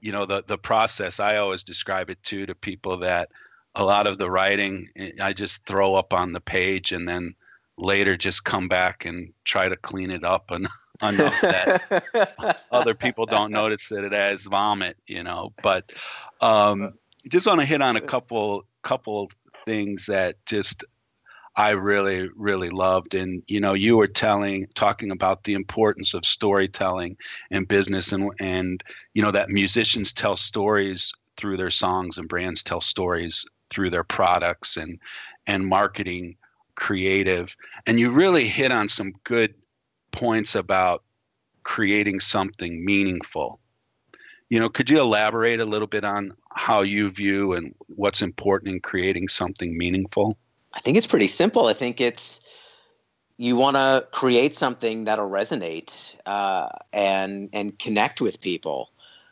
you 0.00 0.12
know 0.12 0.26
the 0.26 0.44
the 0.46 0.58
process 0.58 1.20
i 1.20 1.36
always 1.36 1.64
describe 1.64 2.10
it 2.10 2.22
too 2.22 2.44
to 2.44 2.54
people 2.54 2.98
that 2.98 3.30
a 3.74 3.84
lot 3.84 4.06
of 4.06 4.18
the 4.18 4.30
writing 4.30 4.88
eh, 4.96 5.10
i 5.20 5.32
just 5.32 5.64
throw 5.66 5.94
up 5.94 6.12
on 6.12 6.32
the 6.32 6.40
page 6.40 6.92
and 6.92 7.08
then 7.08 7.34
later 7.76 8.16
just 8.16 8.44
come 8.44 8.68
back 8.68 9.04
and 9.04 9.32
try 9.44 9.68
to 9.68 9.76
clean 9.76 10.10
it 10.10 10.24
up 10.24 10.50
and 10.50 10.68
enough 11.02 11.40
that 11.42 12.58
other 12.72 12.94
people 12.94 13.24
don't 13.24 13.52
notice 13.52 13.88
that 13.88 14.02
it 14.02 14.12
has 14.12 14.46
vomit 14.46 14.96
you 15.06 15.22
know 15.22 15.52
but 15.62 15.92
um, 16.40 16.94
just 17.30 17.46
want 17.46 17.60
to 17.60 17.66
hit 17.66 17.80
on 17.80 17.96
a 17.96 18.00
couple 18.00 18.64
couple 18.82 19.30
things 19.64 20.06
that 20.06 20.44
just 20.46 20.84
I 21.58 21.70
really, 21.70 22.28
really 22.36 22.70
loved. 22.70 23.14
And 23.14 23.42
you 23.48 23.60
know, 23.60 23.74
you 23.74 23.96
were 23.96 24.06
telling, 24.06 24.68
talking 24.74 25.10
about 25.10 25.42
the 25.42 25.54
importance 25.54 26.14
of 26.14 26.24
storytelling 26.24 27.16
in 27.50 27.64
business, 27.64 28.12
and 28.12 28.30
and 28.38 28.82
you 29.12 29.22
know 29.22 29.32
that 29.32 29.50
musicians 29.50 30.12
tell 30.12 30.36
stories 30.36 31.12
through 31.36 31.56
their 31.56 31.72
songs, 31.72 32.16
and 32.16 32.28
brands 32.28 32.62
tell 32.62 32.80
stories 32.80 33.44
through 33.70 33.90
their 33.90 34.04
products, 34.04 34.76
and 34.76 34.98
and 35.46 35.66
marketing, 35.66 36.36
creative. 36.74 37.56
And 37.86 37.98
you 37.98 38.10
really 38.10 38.46
hit 38.46 38.72
on 38.72 38.88
some 38.88 39.14
good 39.24 39.54
points 40.12 40.54
about 40.54 41.02
creating 41.62 42.20
something 42.20 42.84
meaningful. 42.84 43.60
You 44.48 44.58
know, 44.58 44.70
could 44.70 44.88
you 44.88 44.98
elaborate 45.00 45.60
a 45.60 45.66
little 45.66 45.86
bit 45.86 46.04
on 46.04 46.32
how 46.54 46.80
you 46.80 47.10
view 47.10 47.52
and 47.52 47.74
what's 47.88 48.22
important 48.22 48.72
in 48.72 48.80
creating 48.80 49.28
something 49.28 49.76
meaningful? 49.76 50.38
I 50.72 50.80
think 50.80 50.96
it's 50.96 51.06
pretty 51.06 51.28
simple. 51.28 51.66
I 51.66 51.74
think 51.74 52.00
it's 52.00 52.40
you 53.36 53.56
want 53.56 53.76
to 53.76 54.06
create 54.12 54.56
something 54.56 55.04
that'll 55.04 55.30
resonate 55.30 56.14
uh, 56.26 56.68
and 56.92 57.48
and 57.52 57.78
connect 57.78 58.20
with 58.20 58.40
people, 58.40 58.90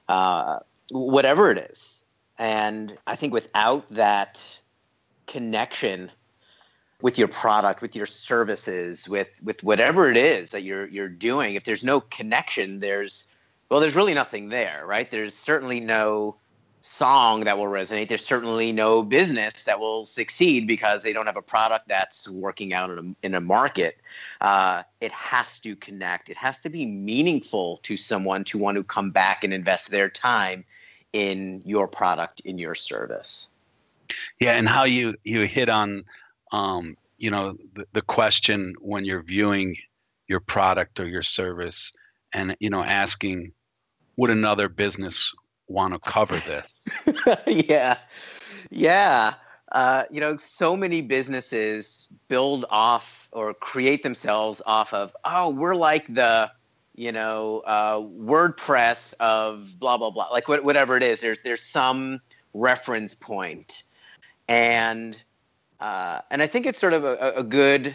uh, 0.08 0.60
whatever 0.90 1.50
it 1.50 1.58
is. 1.70 1.95
And 2.38 2.96
I 3.06 3.16
think 3.16 3.32
without 3.32 3.88
that 3.90 4.58
connection 5.26 6.10
with 7.02 7.18
your 7.18 7.28
product, 7.28 7.82
with 7.82 7.96
your 7.96 8.06
services, 8.06 9.08
with 9.08 9.30
with 9.42 9.62
whatever 9.62 10.10
it 10.10 10.16
is 10.16 10.50
that 10.50 10.62
you're 10.62 10.86
you're 10.86 11.08
doing, 11.08 11.54
if 11.54 11.64
there's 11.64 11.84
no 11.84 12.00
connection, 12.00 12.80
there's 12.80 13.28
well, 13.68 13.80
there's 13.80 13.96
really 13.96 14.14
nothing 14.14 14.48
there, 14.48 14.84
right? 14.86 15.10
There's 15.10 15.34
certainly 15.34 15.80
no 15.80 16.36
song 16.82 17.40
that 17.44 17.58
will 17.58 17.64
resonate. 17.64 18.06
There's 18.06 18.24
certainly 18.24 18.70
no 18.70 19.02
business 19.02 19.64
that 19.64 19.80
will 19.80 20.04
succeed 20.04 20.68
because 20.68 21.02
they 21.02 21.12
don't 21.12 21.26
have 21.26 21.36
a 21.36 21.42
product 21.42 21.88
that's 21.88 22.28
working 22.28 22.72
out 22.72 22.90
in 22.90 22.98
a, 22.98 23.26
in 23.26 23.34
a 23.34 23.40
market. 23.40 23.98
Uh, 24.40 24.84
it 25.00 25.10
has 25.10 25.58
to 25.60 25.74
connect. 25.74 26.28
It 26.28 26.36
has 26.36 26.58
to 26.58 26.70
be 26.70 26.86
meaningful 26.86 27.80
to 27.82 27.96
someone 27.96 28.44
to 28.44 28.58
want 28.58 28.76
to 28.76 28.84
come 28.84 29.10
back 29.10 29.42
and 29.42 29.52
invest 29.52 29.90
their 29.90 30.08
time 30.08 30.64
in 31.16 31.62
your 31.64 31.88
product, 31.88 32.40
in 32.40 32.58
your 32.58 32.74
service. 32.74 33.50
Yeah, 34.38 34.52
and 34.52 34.68
how 34.68 34.84
you 34.84 35.14
you 35.24 35.46
hit 35.46 35.70
on, 35.70 36.04
um, 36.52 36.96
you 37.16 37.30
know, 37.30 37.56
the, 37.74 37.86
the 37.94 38.02
question 38.02 38.74
when 38.80 39.06
you're 39.06 39.22
viewing 39.22 39.76
your 40.28 40.40
product 40.40 41.00
or 41.00 41.08
your 41.08 41.22
service, 41.22 41.90
and 42.34 42.54
you 42.60 42.68
know, 42.68 42.84
asking, 42.84 43.52
would 44.16 44.30
another 44.30 44.68
business 44.68 45.34
want 45.68 45.94
to 45.94 46.10
cover 46.10 46.36
this? 46.36 47.38
yeah, 47.46 47.96
yeah. 48.70 49.34
Uh, 49.72 50.04
you 50.10 50.20
know, 50.20 50.36
so 50.36 50.76
many 50.76 51.00
businesses 51.00 52.08
build 52.28 52.66
off 52.70 53.28
or 53.32 53.52
create 53.54 54.02
themselves 54.02 54.62
off 54.64 54.92
of, 54.92 55.16
oh, 55.24 55.48
we're 55.48 55.74
like 55.74 56.06
the, 56.14 56.48
you 56.96 57.12
know, 57.12 57.62
uh, 57.66 57.98
WordPress 57.98 59.14
of 59.20 59.78
blah 59.78 59.98
blah 59.98 60.10
blah, 60.10 60.28
like 60.30 60.48
whatever 60.48 60.96
it 60.96 61.02
is. 61.02 61.20
There's 61.20 61.38
there's 61.44 61.62
some 61.62 62.20
reference 62.54 63.14
point, 63.14 63.84
and 64.48 65.20
uh, 65.78 66.20
and 66.30 66.42
I 66.42 66.46
think 66.46 66.66
it's 66.66 66.80
sort 66.80 66.94
of 66.94 67.04
a, 67.04 67.34
a 67.36 67.44
good 67.44 67.94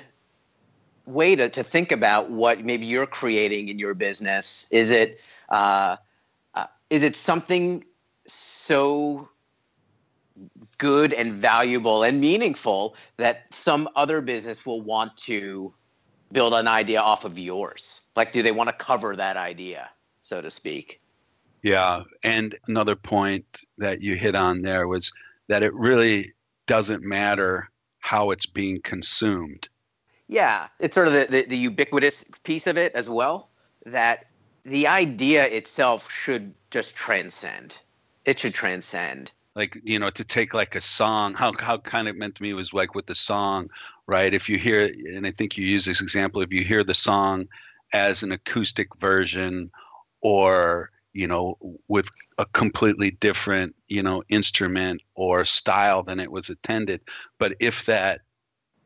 way 1.07 1.35
to, 1.35 1.49
to 1.49 1.63
think 1.63 1.91
about 1.91 2.29
what 2.29 2.63
maybe 2.63 2.85
you're 2.85 3.07
creating 3.07 3.69
in 3.69 3.79
your 3.79 3.95
business. 3.95 4.67
Is 4.71 4.91
it 4.91 5.19
uh, 5.49 5.97
uh, 6.53 6.67
is 6.91 7.01
it 7.01 7.17
something 7.17 7.83
so 8.27 9.27
good 10.77 11.13
and 11.13 11.33
valuable 11.33 12.03
and 12.03 12.21
meaningful 12.21 12.95
that 13.17 13.45
some 13.51 13.89
other 13.95 14.21
business 14.21 14.65
will 14.65 14.81
want 14.81 15.17
to 15.17 15.73
build 16.31 16.53
an 16.53 16.67
idea 16.67 17.01
off 17.01 17.25
of 17.25 17.37
yours? 17.37 18.01
Like, 18.15 18.31
do 18.31 18.41
they 18.41 18.51
want 18.51 18.69
to 18.69 18.73
cover 18.73 19.15
that 19.15 19.37
idea, 19.37 19.89
so 20.21 20.41
to 20.41 20.51
speak? 20.51 20.99
Yeah. 21.61 22.03
And 22.23 22.57
another 22.67 22.95
point 22.95 23.45
that 23.77 24.01
you 24.01 24.15
hit 24.15 24.35
on 24.35 24.61
there 24.61 24.87
was 24.87 25.11
that 25.47 25.63
it 25.63 25.73
really 25.73 26.33
doesn't 26.65 27.03
matter 27.03 27.69
how 27.99 28.31
it's 28.31 28.45
being 28.45 28.81
consumed. 28.81 29.69
Yeah. 30.27 30.67
It's 30.79 30.95
sort 30.95 31.07
of 31.07 31.13
the, 31.13 31.27
the, 31.29 31.45
the 31.45 31.57
ubiquitous 31.57 32.25
piece 32.43 32.67
of 32.67 32.77
it 32.77 32.93
as 32.95 33.09
well, 33.09 33.49
that 33.85 34.25
the 34.63 34.87
idea 34.87 35.45
itself 35.45 36.11
should 36.11 36.53
just 36.69 36.95
transcend 36.95 37.77
it 38.25 38.39
should 38.39 38.53
transcend 38.53 39.31
like 39.55 39.79
you 39.83 39.99
know 39.99 40.09
to 40.09 40.23
take 40.23 40.53
like 40.53 40.75
a 40.75 40.81
song 40.81 41.33
how 41.33 41.53
how 41.59 41.77
kind 41.77 42.07
of 42.07 42.15
meant 42.15 42.35
to 42.35 42.43
me 42.43 42.53
was 42.53 42.73
like 42.73 42.95
with 42.95 43.05
the 43.05 43.15
song 43.15 43.69
right? 44.07 44.33
If 44.33 44.49
you 44.49 44.57
hear 44.57 44.91
and 45.15 45.25
i 45.25 45.31
think 45.31 45.57
you 45.57 45.65
use 45.65 45.85
this 45.85 46.01
example 46.01 46.41
if 46.41 46.51
you 46.51 46.63
hear 46.63 46.83
the 46.83 46.93
song 46.93 47.47
as 47.93 48.23
an 48.23 48.31
acoustic 48.31 48.87
version 48.99 49.71
or 50.21 50.91
you 51.13 51.27
know 51.27 51.57
with 51.87 52.09
a 52.37 52.45
completely 52.45 53.11
different 53.11 53.75
you 53.87 54.01
know 54.01 54.23
instrument 54.29 55.01
or 55.15 55.45
style 55.45 56.03
than 56.03 56.19
it 56.19 56.31
was 56.31 56.49
intended. 56.49 57.01
But 57.37 57.55
if 57.59 57.85
that 57.85 58.21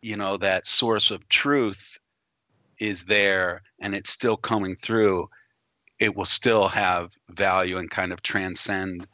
you 0.01 0.17
know 0.17 0.37
that 0.37 0.67
source 0.67 1.11
of 1.11 1.27
truth 1.29 1.97
is 2.79 3.05
there 3.05 3.61
and 3.79 3.95
it's 3.95 4.09
still 4.09 4.35
coming 4.37 4.75
through 4.75 5.29
it 5.99 6.13
will 6.13 6.25
still 6.25 6.67
have 6.67 7.13
value 7.29 7.77
and 7.77 7.89
kind 7.89 8.11
of 8.11 8.21
transcend 8.21 9.07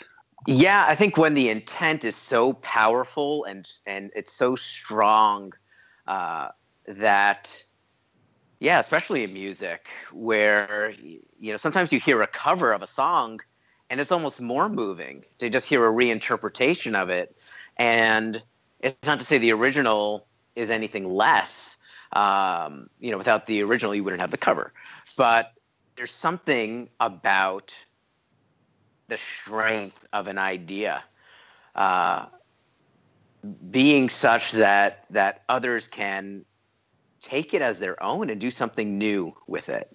yeah, 0.48 0.86
I 0.88 0.96
think 0.96 1.18
when 1.18 1.34
the 1.34 1.50
intent 1.50 2.04
is 2.04 2.16
so 2.16 2.54
powerful 2.54 3.46
and 3.46 3.70
and 3.86 4.12
it's 4.16 4.34
so 4.34 4.56
strong 4.56 5.54
uh, 6.08 6.50
that 6.88 7.64
yeah, 8.60 8.80
especially 8.80 9.24
in 9.24 9.34
music, 9.34 9.88
where 10.12 10.94
you 11.00 11.52
know 11.52 11.58
sometimes 11.58 11.94
you 11.94 12.00
hear 12.00 12.22
a 12.22 12.28
cover 12.28 12.74
of 12.74 12.82
a 12.82 12.88
song 12.88 13.40
and 13.90 14.00
it's 14.00 14.12
almost 14.12 14.40
more 14.40 14.70
moving 14.70 15.24
to 15.38 15.50
just 15.50 15.68
hear 15.68 15.86
a 15.86 15.92
reinterpretation 15.92 16.96
of 16.96 17.10
it, 17.10 17.36
and 17.78 18.42
it's 18.80 19.08
not 19.08 19.20
to 19.20 19.26
say 19.26 19.38
the 19.38 19.52
original 19.52 20.26
is 20.56 20.72
anything 20.72 21.06
less. 21.06 21.78
Um, 22.14 22.90
you 23.00 23.12
know, 23.12 23.18
without 23.18 23.46
the 23.46 23.64
original, 23.64 23.94
you 23.96 24.04
wouldn't 24.04 24.22
have 24.22 24.32
the 24.32 24.38
cover, 24.38 24.74
but 25.18 25.54
there's 25.96 26.12
something 26.12 26.90
about 27.00 27.76
the 29.12 29.18
strength 29.18 30.08
of 30.14 30.30
an 30.30 30.38
idea 30.38 31.04
uh, 31.76 32.28
being 33.70 34.08
such 34.08 34.54
that 34.54 35.04
that 35.10 35.44
others 35.50 35.90
can 35.90 36.46
take 37.22 37.54
it 37.54 37.62
as 37.62 37.78
their 37.78 38.02
own 38.02 38.30
and 38.30 38.40
do 38.40 38.50
something 38.50 38.98
new 38.98 39.36
with 39.48 39.68
it. 39.68 39.94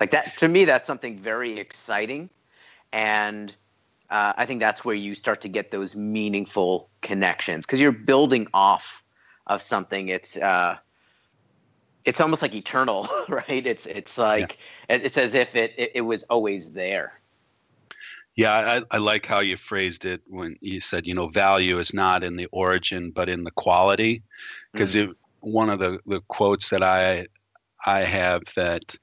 Like 0.00 0.10
that 0.10 0.38
to 0.38 0.48
me, 0.48 0.64
that's 0.64 0.88
something 0.88 1.20
very 1.20 1.60
exciting, 1.60 2.30
and 2.92 3.54
uh, 4.10 4.32
I 4.36 4.44
think 4.46 4.58
that's 4.58 4.84
where 4.84 4.96
you 4.96 5.14
start 5.14 5.42
to 5.42 5.48
get 5.48 5.70
those 5.70 5.94
meaningful 5.94 6.90
connections 7.00 7.64
because 7.64 7.78
you're 7.78 7.92
building 7.92 8.48
off 8.52 9.04
of 9.46 9.62
something, 9.62 10.08
it's 10.08 10.36
uh, 10.36 10.78
it's 12.04 12.20
almost 12.20 12.42
like 12.42 12.56
eternal, 12.56 13.08
right? 13.28 13.64
It's 13.64 13.86
it's 13.86 14.18
like 14.18 14.58
yeah. 14.90 14.96
it's 14.96 15.16
as 15.16 15.34
if 15.34 15.54
it, 15.54 15.74
it, 15.78 15.92
it 15.94 16.00
was 16.00 16.24
always 16.24 16.72
there. 16.72 17.21
Yeah, 18.34 18.80
I, 18.90 18.96
I 18.96 18.98
like 18.98 19.26
how 19.26 19.40
you 19.40 19.56
phrased 19.56 20.04
it 20.04 20.22
when 20.26 20.56
you 20.60 20.80
said, 20.80 21.06
you 21.06 21.14
know, 21.14 21.28
value 21.28 21.78
is 21.78 21.92
not 21.92 22.24
in 22.24 22.36
the 22.36 22.46
origin 22.46 23.10
but 23.10 23.28
in 23.28 23.44
the 23.44 23.50
quality, 23.50 24.22
because 24.72 24.94
mm. 24.94 25.12
one 25.40 25.68
of 25.68 25.78
the, 25.78 25.98
the 26.06 26.20
quotes 26.28 26.70
that 26.70 26.82
I 26.82 27.26
I 27.84 28.00
have 28.00 28.42
that 28.56 28.96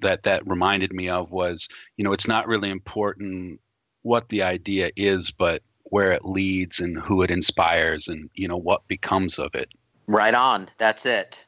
that 0.00 0.24
that 0.24 0.46
reminded 0.46 0.92
me 0.92 1.08
of 1.08 1.30
was, 1.30 1.68
you 1.96 2.04
know, 2.04 2.12
it's 2.12 2.28
not 2.28 2.46
really 2.46 2.70
important 2.70 3.60
what 4.02 4.28
the 4.28 4.42
idea 4.42 4.90
is, 4.96 5.30
but 5.30 5.62
where 5.84 6.12
it 6.12 6.24
leads 6.24 6.80
and 6.80 6.98
who 6.98 7.22
it 7.22 7.30
inspires 7.30 8.08
and 8.08 8.30
you 8.34 8.48
know 8.48 8.56
what 8.56 8.86
becomes 8.88 9.38
of 9.38 9.54
it. 9.54 9.68
Right 10.06 10.34
on. 10.34 10.68
That's 10.78 11.06
it. 11.06 11.38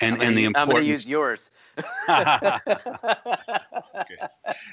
And 0.00 0.22
and 0.22 0.36
the 0.36 0.44
important. 0.44 0.56
I'm 0.56 0.68
going 0.68 0.84
to 0.84 0.90
use 0.90 1.08
yours. 1.08 1.50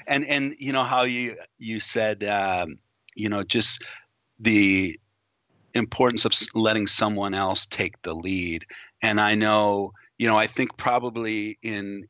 And 0.06 0.24
and 0.26 0.54
you 0.58 0.72
know 0.72 0.84
how 0.84 1.02
you 1.02 1.36
you 1.58 1.80
said 1.80 2.24
um, 2.24 2.78
you 3.14 3.28
know 3.28 3.42
just 3.42 3.84
the 4.38 4.98
importance 5.74 6.24
of 6.24 6.32
letting 6.54 6.86
someone 6.86 7.34
else 7.34 7.66
take 7.66 8.00
the 8.02 8.14
lead. 8.14 8.64
And 9.02 9.20
i 9.20 9.34
know 9.34 9.92
you 10.18 10.28
know 10.28 10.38
i 10.38 10.46
think 10.46 10.76
probably 10.76 11.58
in 11.62 12.06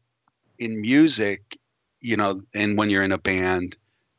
in 0.58 0.80
music 0.80 1.56
you 2.00 2.16
know 2.16 2.42
and 2.54 2.76
when 2.76 2.90
you're 2.90 3.02
in 3.02 3.12
a 3.12 3.18
band 3.18 3.76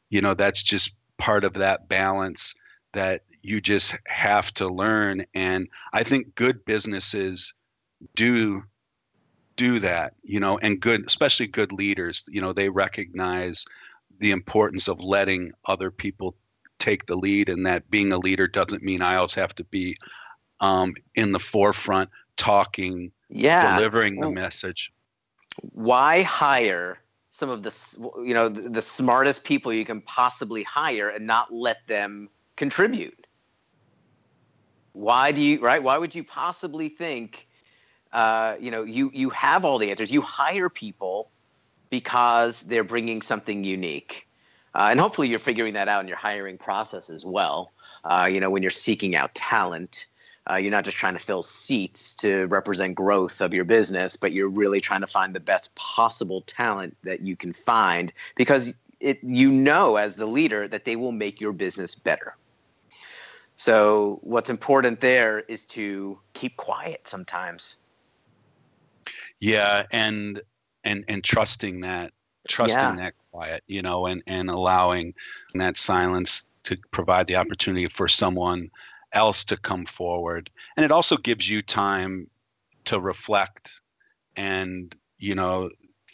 you 0.10 0.22
know 0.22 0.34
that's 0.34 0.64
just 0.64 0.96
part 1.18 1.44
of 1.44 1.54
that 1.54 1.88
balance 1.88 2.54
that 2.94 3.22
you 3.42 3.60
just 3.62 3.96
have 4.08 4.54
to 4.54 4.68
learn. 4.68 5.26
And 5.34 5.68
i 5.94 6.04
think 6.04 6.34
good 6.36 6.64
businesses 6.66 7.54
do 8.16 8.64
do 9.56 9.80
that 9.80 10.14
you 10.24 10.40
know 10.40 10.58
and 10.60 10.80
good 10.80 11.06
especially 11.06 11.48
good 11.48 11.72
leaders 11.72 12.28
you 12.32 12.42
know 12.42 12.54
they 12.54 12.70
recognize 12.70 13.66
the 14.20 14.32
importance 14.32 14.88
of 14.88 15.00
letting 15.00 15.52
other 15.66 15.92
people 15.92 16.36
take 16.80 17.06
the 17.06 17.16
lead 17.16 17.50
and 17.50 17.66
that 17.66 17.90
being 17.90 18.12
a 18.12 18.18
leader 18.18 18.48
doesn't 18.48 18.84
mean 18.84 19.02
i 19.02 19.16
always 19.16 19.34
have 19.34 19.54
to 19.54 19.64
be 19.66 19.96
um, 20.60 20.94
in 21.16 21.32
the 21.32 21.40
forefront 21.40 22.10
talking 22.38 23.12
yeah 23.30 23.76
delivering 23.76 24.20
the 24.20 24.30
message. 24.30 24.92
why 25.74 26.22
hire 26.22 27.00
some 27.34 27.50
of 27.50 27.64
the 27.64 28.24
you 28.24 28.34
know 28.34 28.48
the, 28.48 28.70
the 28.70 28.82
smartest 28.82 29.44
people 29.44 29.74
you 29.74 29.84
can 29.84 30.02
possibly 30.02 30.62
hire 30.64 31.10
and 31.10 31.26
not 31.26 31.52
let 31.52 31.86
them 31.88 32.30
contribute? 32.56 33.26
Why 34.94 35.32
do 35.32 35.42
you 35.42 35.60
right 35.60 35.82
why 35.82 35.98
would 35.98 36.14
you 36.14 36.24
possibly 36.24 36.90
think 36.90 37.48
uh, 38.14 38.56
you 38.60 38.72
know, 38.72 38.84
you 38.84 39.12
you 39.14 39.30
have 39.32 39.66
all 39.66 39.80
the 39.80 39.90
answers. 39.90 40.12
You 40.12 40.22
hire 40.22 40.70
people 40.70 41.30
because 41.90 42.62
they're 42.62 42.84
bringing 42.84 43.22
something 43.22 43.64
unique. 43.64 44.28
Uh, 44.76 44.88
and 44.92 45.00
hopefully 45.00 45.28
you're 45.28 45.40
figuring 45.40 45.74
that 45.74 45.88
out 45.88 46.02
in 46.02 46.08
your 46.08 46.18
hiring 46.18 46.58
process 46.58 47.10
as 47.10 47.24
well. 47.24 47.72
Uh, 48.04 48.28
you 48.32 48.40
know, 48.40 48.50
when 48.50 48.64
you're 48.64 48.72
seeking 48.72 49.16
out 49.16 49.34
talent, 49.36 50.06
uh, 50.50 50.56
you're 50.56 50.72
not 50.72 50.84
just 50.84 50.98
trying 50.98 51.14
to 51.14 51.20
fill 51.20 51.44
seats 51.44 52.16
to 52.16 52.46
represent 52.48 52.96
growth 52.96 53.42
of 53.42 53.54
your 53.54 53.64
business, 53.64 54.16
but 54.16 54.32
you're 54.32 54.50
really 54.50 54.82
trying 54.82 55.02
to 55.02 55.08
find 55.08 55.36
the 55.36 55.40
best 55.40 55.74
possible 55.76 56.42
talent 56.42 56.98
that 57.04 57.22
you 57.22 57.36
can 57.36 57.54
find 57.54 58.12
because 58.36 58.74
it, 59.00 59.20
you 59.24 59.52
know 59.52 59.96
as 59.96 60.16
the 60.16 60.26
leader 60.26 60.68
that 60.68 60.86
they 60.86 60.96
will 60.96 61.12
make 61.12 61.40
your 61.40 61.52
business 61.52 61.94
better. 61.96 62.36
So 63.56 64.20
what's 64.24 64.50
important 64.50 65.00
there 65.00 65.40
is 65.42 65.64
to 65.66 66.20
keep 66.34 66.58
quiet 66.58 67.08
sometimes 67.08 67.76
yeah 69.44 69.86
and 69.92 70.42
and 70.84 71.06
and 71.08 71.24
trusting 71.24 71.82
that 71.82 72.12
trusting 72.48 72.80
yeah. 72.80 72.96
that 72.96 73.14
quiet 73.32 73.64
you 73.68 73.82
know 73.82 74.06
and 74.06 74.24
and 74.28 74.50
allowing 74.50 75.14
that 75.54 75.78
silence 75.78 76.46
to 76.64 76.78
provide 76.92 77.28
the 77.28 77.36
opportunity 77.36 77.88
for 77.88 78.08
someone 78.08 78.70
else 79.14 79.46
to 79.46 79.58
come 79.58 79.86
forward. 79.86 80.50
And 80.76 80.84
it 80.84 80.92
also 80.92 81.18
gives 81.18 81.50
you 81.50 81.62
time 81.62 82.30
to 82.86 83.00
reflect 83.00 83.82
and 84.36 84.96
you 85.20 85.36
know 85.36 85.70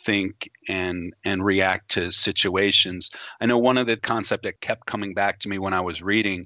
think 0.06 0.50
and 0.68 1.14
and 1.24 1.44
react 1.44 1.90
to 1.92 2.12
situations. 2.12 3.10
I 3.42 3.46
know 3.46 3.58
one 3.58 3.78
of 3.78 3.88
the 3.88 3.98
concept 3.98 4.44
that 4.44 4.62
kept 4.62 4.86
coming 4.86 5.14
back 5.14 5.40
to 5.40 5.50
me 5.50 5.58
when 5.58 5.74
i 5.74 5.82
was 5.82 6.02
reading 6.02 6.46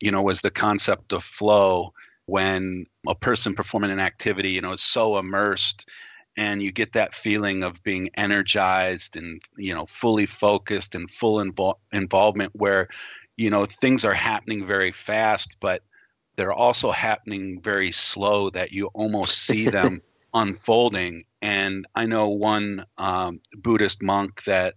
you 0.00 0.10
know 0.10 0.22
was 0.22 0.40
the 0.40 0.50
concept 0.50 1.12
of 1.12 1.24
flow. 1.24 1.92
When 2.26 2.86
a 3.08 3.16
person 3.16 3.54
performing 3.54 3.90
an 3.90 3.98
activity 3.98 4.50
you 4.50 4.60
know 4.60 4.72
is 4.72 4.82
so 4.82 5.18
immersed 5.18 5.88
and 6.36 6.62
you 6.62 6.72
get 6.72 6.92
that 6.92 7.14
feeling 7.14 7.62
of 7.62 7.82
being 7.82 8.10
energized 8.16 9.16
and 9.16 9.42
you 9.56 9.74
know 9.74 9.86
fully 9.86 10.26
focused 10.26 10.94
and 10.94 11.10
full 11.10 11.36
invo- 11.44 11.78
involvement 11.92 12.52
where 12.54 12.88
you 13.36 13.50
know 13.50 13.64
things 13.64 14.04
are 14.04 14.14
happening 14.14 14.64
very 14.64 14.92
fast 14.92 15.56
but 15.60 15.82
they're 16.36 16.52
also 16.52 16.90
happening 16.90 17.60
very 17.60 17.92
slow 17.92 18.48
that 18.50 18.72
you 18.72 18.86
almost 18.94 19.38
see 19.38 19.68
them 19.68 20.00
unfolding. 20.34 21.24
And 21.42 21.86
i 21.94 22.06
know 22.06 22.28
one 22.28 22.86
um, 22.98 23.40
buddhist 23.56 24.02
monk 24.02 24.44
that 24.44 24.74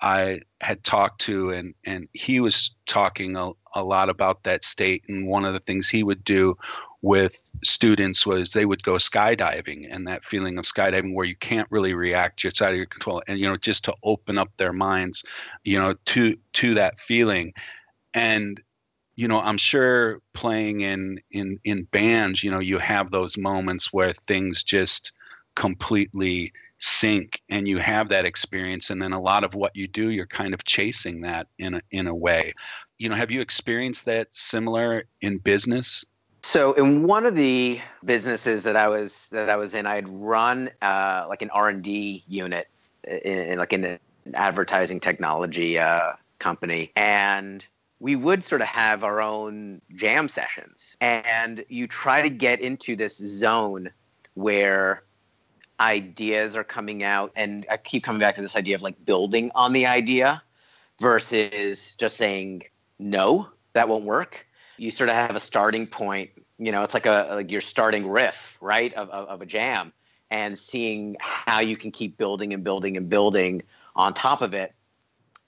i 0.00 0.40
had 0.60 0.84
talked 0.84 1.22
to 1.22 1.50
and 1.50 1.74
and 1.84 2.08
he 2.12 2.40
was 2.40 2.74
talking 2.86 3.36
a, 3.36 3.50
a 3.74 3.82
lot 3.82 4.08
about 4.08 4.44
that 4.44 4.64
state 4.64 5.04
and 5.08 5.26
one 5.26 5.44
of 5.44 5.52
the 5.52 5.60
things 5.60 5.88
he 5.88 6.02
would 6.02 6.22
do 6.22 6.56
with 7.02 7.50
students 7.64 8.24
was 8.24 8.52
they 8.52 8.64
would 8.64 8.82
go 8.84 8.94
skydiving 8.94 9.88
and 9.90 10.06
that 10.06 10.24
feeling 10.24 10.56
of 10.56 10.64
skydiving 10.64 11.14
where 11.14 11.26
you 11.26 11.36
can't 11.36 11.66
really 11.70 11.94
react 11.94 12.44
it's 12.44 12.62
out 12.62 12.70
of 12.70 12.76
your 12.76 12.86
control 12.86 13.20
and 13.26 13.38
you 13.40 13.48
know 13.48 13.56
just 13.56 13.84
to 13.84 13.94
open 14.04 14.38
up 14.38 14.50
their 14.56 14.72
minds 14.72 15.24
you 15.64 15.78
know 15.78 15.94
to 16.06 16.36
to 16.52 16.74
that 16.74 16.98
feeling. 16.98 17.52
And 18.14 18.60
you 19.16 19.28
know 19.28 19.40
i'm 19.40 19.58
sure 19.58 20.20
playing 20.32 20.80
in 20.80 21.20
in 21.30 21.58
in 21.64 21.84
bands 21.84 22.42
you 22.42 22.50
know 22.50 22.60
you 22.60 22.78
have 22.78 23.10
those 23.10 23.36
moments 23.36 23.92
where 23.92 24.14
things 24.26 24.64
just 24.64 25.12
completely 25.54 26.52
sync 26.78 27.40
and 27.48 27.68
you 27.68 27.78
have 27.78 28.08
that 28.08 28.24
experience 28.24 28.90
and 28.90 29.00
then 29.00 29.12
a 29.12 29.20
lot 29.20 29.44
of 29.44 29.54
what 29.54 29.76
you 29.76 29.86
do 29.86 30.10
you're 30.10 30.26
kind 30.26 30.54
of 30.54 30.64
chasing 30.64 31.20
that 31.20 31.46
in 31.58 31.74
a, 31.74 31.80
in 31.92 32.06
a 32.06 32.14
way. 32.14 32.52
You 32.98 33.08
know 33.08 33.14
have 33.14 33.30
you 33.30 33.40
experienced 33.40 34.06
that 34.06 34.28
similar 34.32 35.04
in 35.20 35.38
business 35.38 36.04
so 36.42 36.72
in 36.72 37.04
one 37.04 37.24
of 37.24 37.36
the 37.36 37.80
businesses 38.04 38.64
that 38.64 38.76
I 38.76 38.88
was 38.88 39.28
that 39.28 39.48
I 39.48 39.56
was 39.56 39.74
in, 39.74 39.86
I 39.86 39.94
had 39.94 40.08
run 40.08 40.70
uh, 40.80 41.26
like 41.28 41.42
an 41.42 41.50
R 41.50 41.68
and 41.68 41.82
D 41.82 42.24
unit 42.26 42.68
in, 43.04 43.38
in, 43.38 43.58
like 43.58 43.72
in 43.72 43.84
an 43.84 43.98
advertising 44.34 45.00
technology 45.00 45.78
uh, 45.78 46.12
company, 46.38 46.90
and 46.96 47.64
we 48.00 48.16
would 48.16 48.42
sort 48.42 48.60
of 48.60 48.66
have 48.66 49.04
our 49.04 49.22
own 49.22 49.80
jam 49.94 50.28
sessions, 50.28 50.96
and 51.00 51.64
you 51.68 51.86
try 51.86 52.22
to 52.22 52.30
get 52.30 52.60
into 52.60 52.96
this 52.96 53.16
zone 53.16 53.90
where 54.34 55.04
ideas 55.78 56.56
are 56.56 56.64
coming 56.64 57.04
out, 57.04 57.32
and 57.36 57.66
I 57.70 57.76
keep 57.76 58.02
coming 58.02 58.20
back 58.20 58.34
to 58.34 58.42
this 58.42 58.56
idea 58.56 58.74
of 58.74 58.82
like 58.82 59.04
building 59.04 59.52
on 59.54 59.72
the 59.72 59.86
idea 59.86 60.42
versus 61.00 61.94
just 61.96 62.16
saying 62.16 62.64
no, 62.98 63.48
that 63.74 63.88
won't 63.88 64.04
work 64.04 64.46
you 64.82 64.90
sort 64.90 65.08
of 65.08 65.14
have 65.14 65.36
a 65.36 65.40
starting 65.40 65.86
point. 65.86 66.30
You 66.58 66.72
know, 66.72 66.82
it's 66.82 66.92
like 66.92 67.06
a 67.06 67.28
like 67.30 67.52
your 67.52 67.60
starting 67.60 68.08
riff, 68.10 68.58
right, 68.60 68.92
of, 68.94 69.08
of, 69.10 69.28
of 69.28 69.40
a 69.40 69.46
jam, 69.46 69.92
and 70.28 70.58
seeing 70.58 71.16
how 71.20 71.60
you 71.60 71.76
can 71.76 71.92
keep 71.92 72.18
building 72.18 72.52
and 72.52 72.64
building 72.64 72.96
and 72.96 73.08
building 73.08 73.62
on 73.94 74.12
top 74.12 74.42
of 74.42 74.54
it. 74.54 74.74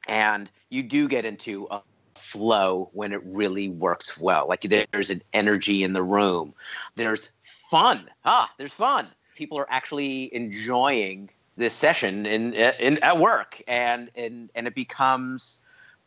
And 0.07 0.49
you 0.71 0.85
do 0.85 1.09
get 1.09 1.25
into 1.25 1.67
a 1.69 1.83
flow 2.15 2.91
when 2.93 3.13
it 3.13 3.23
really 3.25 3.69
works 3.69 4.17
well. 4.17 4.47
Like 4.47 4.63
there's 4.93 5.11
an 5.11 5.23
energy 5.33 5.83
in 5.83 5.95
the 5.95 6.03
room. 6.03 6.55
There's 6.95 7.31
fun. 7.71 8.09
Ah, 8.25 8.53
there's 8.57 8.73
fun. 8.73 9.09
People 9.35 9.59
are 9.59 9.67
actually 9.69 10.33
enjoying 10.33 11.29
this 11.57 11.75
session 11.75 12.25
in, 12.27 12.53
in 12.55 12.99
at 12.99 13.19
work 13.19 13.63
and 13.67 14.11
and 14.15 14.51
and 14.55 14.67
it 14.67 14.75
becomes 14.75 15.61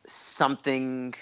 something 0.05 1.13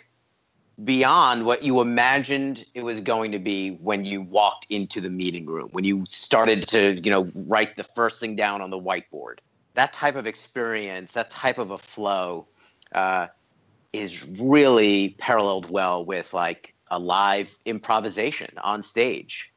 beyond 0.84 1.46
what 1.46 1.64
you 1.64 1.80
imagined 1.80 2.66
it 2.74 2.84
was 2.84 3.00
going 3.00 3.32
to 3.32 3.40
be 3.40 3.72
when 3.72 4.04
you 4.04 4.22
walked 4.22 4.68
into 4.70 5.00
the 5.00 5.10
meeting 5.10 5.46
room, 5.46 5.70
when 5.72 5.86
you 5.86 6.06
started 6.10 6.68
to, 6.68 7.00
you 7.02 7.12
know, 7.12 7.32
write 7.34 7.78
the 7.78 7.84
first 7.96 8.20
thing 8.20 8.36
down 8.36 8.62
on 8.62 8.70
the 8.70 8.80
whiteboard. 8.80 9.38
That 9.76 9.94
type 9.94 10.16
of 10.16 10.28
experience, 10.28 11.14
that 11.14 11.30
type 11.30 11.58
of 11.58 11.72
a 11.72 11.78
flow, 11.78 12.48
uh, 12.94 13.28
is 13.94 14.28
really 14.28 15.16
paralleled 15.18 15.70
well 15.70 16.04
with 16.04 16.34
like 16.34 16.74
a 16.92 17.00
live 17.00 17.58
improvisation 17.66 18.58
on 18.62 18.84
stage. 18.84 19.54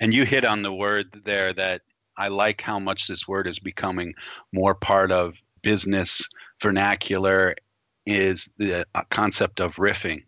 And 0.00 0.14
you 0.14 0.24
hit 0.24 0.44
on 0.44 0.62
the 0.62 0.72
word 0.72 1.22
there 1.24 1.52
that 1.54 1.82
I 2.16 2.28
like 2.28 2.60
how 2.60 2.78
much 2.78 3.08
this 3.08 3.26
word 3.26 3.46
is 3.46 3.58
becoming 3.58 4.14
more 4.52 4.74
part 4.74 5.10
of 5.10 5.42
business 5.62 6.28
vernacular 6.60 7.54
is 8.10 8.50
the 8.58 8.84
uh, 8.94 9.02
concept 9.10 9.60
of 9.60 9.76
riffing. 9.76 10.24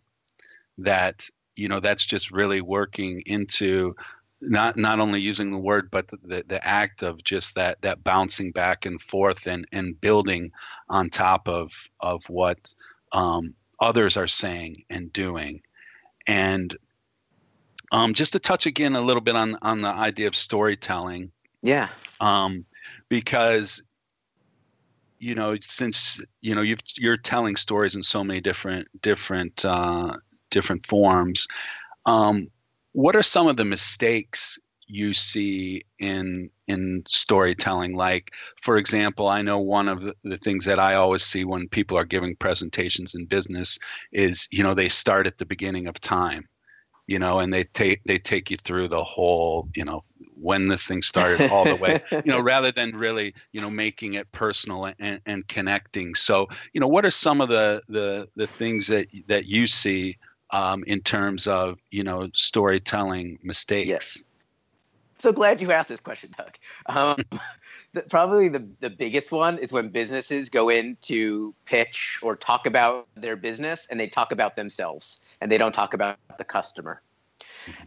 That 0.77 1.27
you 1.55 1.67
know 1.67 1.79
that's 1.79 2.05
just 2.05 2.31
really 2.31 2.61
working 2.61 3.21
into 3.25 3.95
not 4.41 4.77
not 4.77 4.99
only 4.99 5.21
using 5.21 5.51
the 5.51 5.57
word 5.57 5.89
but 5.91 6.07
the, 6.07 6.17
the, 6.23 6.43
the, 6.47 6.67
act 6.67 7.03
of 7.03 7.23
just 7.23 7.55
that 7.55 7.81
that 7.81 8.03
bouncing 8.03 8.51
back 8.51 8.85
and 8.85 8.99
forth 9.01 9.47
and 9.47 9.67
and 9.71 9.99
building 10.01 10.51
on 10.89 11.09
top 11.09 11.47
of 11.47 11.71
of 11.99 12.23
what 12.29 12.73
um, 13.11 13.53
others 13.79 14.17
are 14.17 14.27
saying 14.27 14.83
and 14.89 15.13
doing. 15.13 15.61
And 16.25 16.75
um, 17.91 18.13
just 18.13 18.33
to 18.33 18.39
touch 18.39 18.65
again 18.65 18.95
a 18.95 19.01
little 19.01 19.21
bit 19.21 19.35
on 19.35 19.57
on 19.61 19.81
the 19.81 19.89
idea 19.89 20.27
of 20.27 20.35
storytelling. 20.35 21.31
Yeah. 21.61 21.89
Um, 22.19 22.65
because 23.09 23.83
you 25.23 25.35
know 25.35 25.55
since 25.61 26.19
you 26.41 26.53
know 26.53 26.61
you 26.61 26.75
you're 26.97 27.17
telling 27.17 27.55
stories 27.55 27.95
in 27.95 28.03
so 28.03 28.23
many 28.23 28.41
different 28.41 28.87
different 29.01 29.63
uh, 29.63 30.17
different 30.51 30.85
forms 30.85 31.47
um, 32.05 32.47
what 32.91 33.15
are 33.15 33.23
some 33.23 33.47
of 33.47 33.57
the 33.57 33.65
mistakes 33.65 34.59
you 34.85 35.13
see 35.13 35.83
in 35.99 36.49
in 36.67 37.03
storytelling? 37.07 37.95
Like 37.95 38.31
for 38.61 38.77
example 38.77 39.27
i 39.27 39.41
know 39.41 39.59
one 39.59 39.87
of 39.87 40.01
the, 40.23 40.37
things 40.37 40.65
that 40.65 40.79
i 40.79 40.95
always 40.95 41.23
see 41.23 41.45
when 41.45 41.67
people 41.69 41.97
are 41.97 42.05
giving 42.05 42.35
presentations 42.35 43.15
in 43.15 43.25
business 43.25 43.79
is 44.11 44.47
you 44.51 44.63
know 44.63 44.73
they 44.73 44.89
start 44.89 45.25
at 45.25 45.37
the 45.37 45.45
beginning 45.45 45.87
of 45.87 45.99
time 46.01 46.47
you 47.07 47.19
know 47.19 47.39
and 47.39 47.53
they 47.53 47.63
take 47.75 48.01
they 48.05 48.17
take 48.17 48.51
you 48.51 48.57
through 48.57 48.87
the 48.87 49.03
whole 49.03 49.67
you 49.75 49.85
know 49.85 50.03
when 50.43 50.67
this 50.67 50.85
thing 50.85 51.01
started 51.01 51.49
all 51.49 51.63
the 51.63 51.75
way 51.75 52.01
you 52.11 52.31
know 52.31 52.39
rather 52.39 52.71
than 52.71 52.91
really 52.91 53.33
you 53.51 53.61
know 53.61 53.69
making 53.69 54.15
it 54.15 54.31
personal 54.31 54.93
and, 54.99 55.19
and 55.25 55.47
connecting 55.47 56.13
so 56.15 56.47
you 56.73 56.81
know 56.81 56.87
what 56.87 57.05
are 57.05 57.11
some 57.11 57.41
of 57.41 57.49
the 57.49 57.81
the 57.89 58.27
the 58.35 58.47
things 58.47 58.87
that 58.87 59.07
that 59.27 59.45
you 59.45 59.65
see 59.65 60.17
um, 60.53 60.83
in 60.87 61.01
terms 61.01 61.47
of 61.47 61.79
you 61.91 62.03
know 62.03 62.29
storytelling 62.33 63.39
mistakes. 63.43 63.89
Yes. 63.89 64.23
So 65.19 65.31
glad 65.31 65.61
you 65.61 65.71
asked 65.71 65.89
this 65.89 65.99
question, 65.99 66.33
Doug. 66.37 66.57
Um, 66.87 67.39
the, 67.93 68.01
probably 68.01 68.49
the, 68.49 68.67
the 68.81 68.89
biggest 68.89 69.31
one 69.31 69.57
is 69.57 69.71
when 69.71 69.89
businesses 69.89 70.49
go 70.49 70.69
in 70.69 70.97
to 71.03 71.53
pitch 71.65 72.19
or 72.21 72.35
talk 72.35 72.65
about 72.65 73.07
their 73.15 73.35
business 73.35 73.87
and 73.89 73.99
they 73.99 74.07
talk 74.07 74.31
about 74.31 74.55
themselves 74.55 75.23
and 75.39 75.51
they 75.51 75.57
don't 75.57 75.73
talk 75.73 75.93
about 75.93 76.17
the 76.37 76.43
customer. 76.43 77.01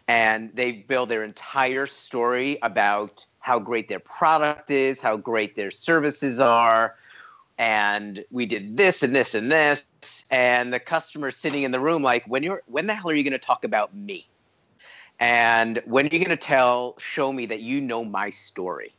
And 0.09 0.51
they 0.55 0.73
build 0.73 1.09
their 1.09 1.25
entire 1.25 1.87
story 1.87 2.59
about 2.63 3.25
how 3.41 3.59
great 3.59 3.89
their 3.89 4.01
product 4.01 4.71
is, 4.71 5.01
how 5.01 5.17
great 5.17 5.55
their 5.55 5.71
services 5.71 6.39
are, 6.41 6.97
and 7.59 8.25
we 8.31 8.47
did 8.47 8.77
this 8.77 9.03
and 9.03 9.15
this 9.15 9.35
and 9.35 9.51
this. 9.51 9.87
And 10.31 10.73
the 10.73 10.81
customer 10.81 11.31
sitting 11.31 11.63
in 11.63 11.71
the 11.71 11.81
room 11.81 12.03
like 12.03 12.25
when 12.27 12.43
you're 12.43 12.63
when 12.67 12.87
the 12.87 12.95
hell 12.95 13.11
are 13.11 13.15
you 13.15 13.23
going 13.23 13.33
to 13.33 13.39
talk 13.39 13.65
about 13.65 13.95
me? 13.95 14.29
And 15.19 15.81
when 15.87 16.07
are 16.07 16.15
you 16.15 16.19
going 16.19 16.29
to 16.29 16.37
tell 16.37 16.97
show 16.99 17.33
me 17.33 17.47
that 17.47 17.61
you 17.61 17.81
know 17.81 18.05
my 18.05 18.31
story 18.31 18.93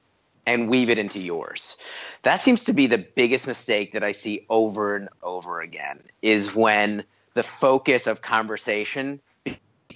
and 0.46 0.70
weave 0.70 0.90
it 0.90 0.98
into 0.98 1.20
yours? 1.20 1.78
That 2.24 2.42
seems 2.42 2.64
to 2.64 2.74
be 2.74 2.88
the 2.88 2.98
biggest 2.98 3.46
mistake 3.46 3.94
that 3.94 4.04
i 4.04 4.12
see 4.12 4.46
over 4.50 4.96
and 4.96 5.10
over 5.22 5.62
again 5.62 6.00
is 6.22 6.56
when 6.56 7.04
the 7.36 7.44
focus 7.44 8.08
of 8.08 8.24
conversation 8.24 9.20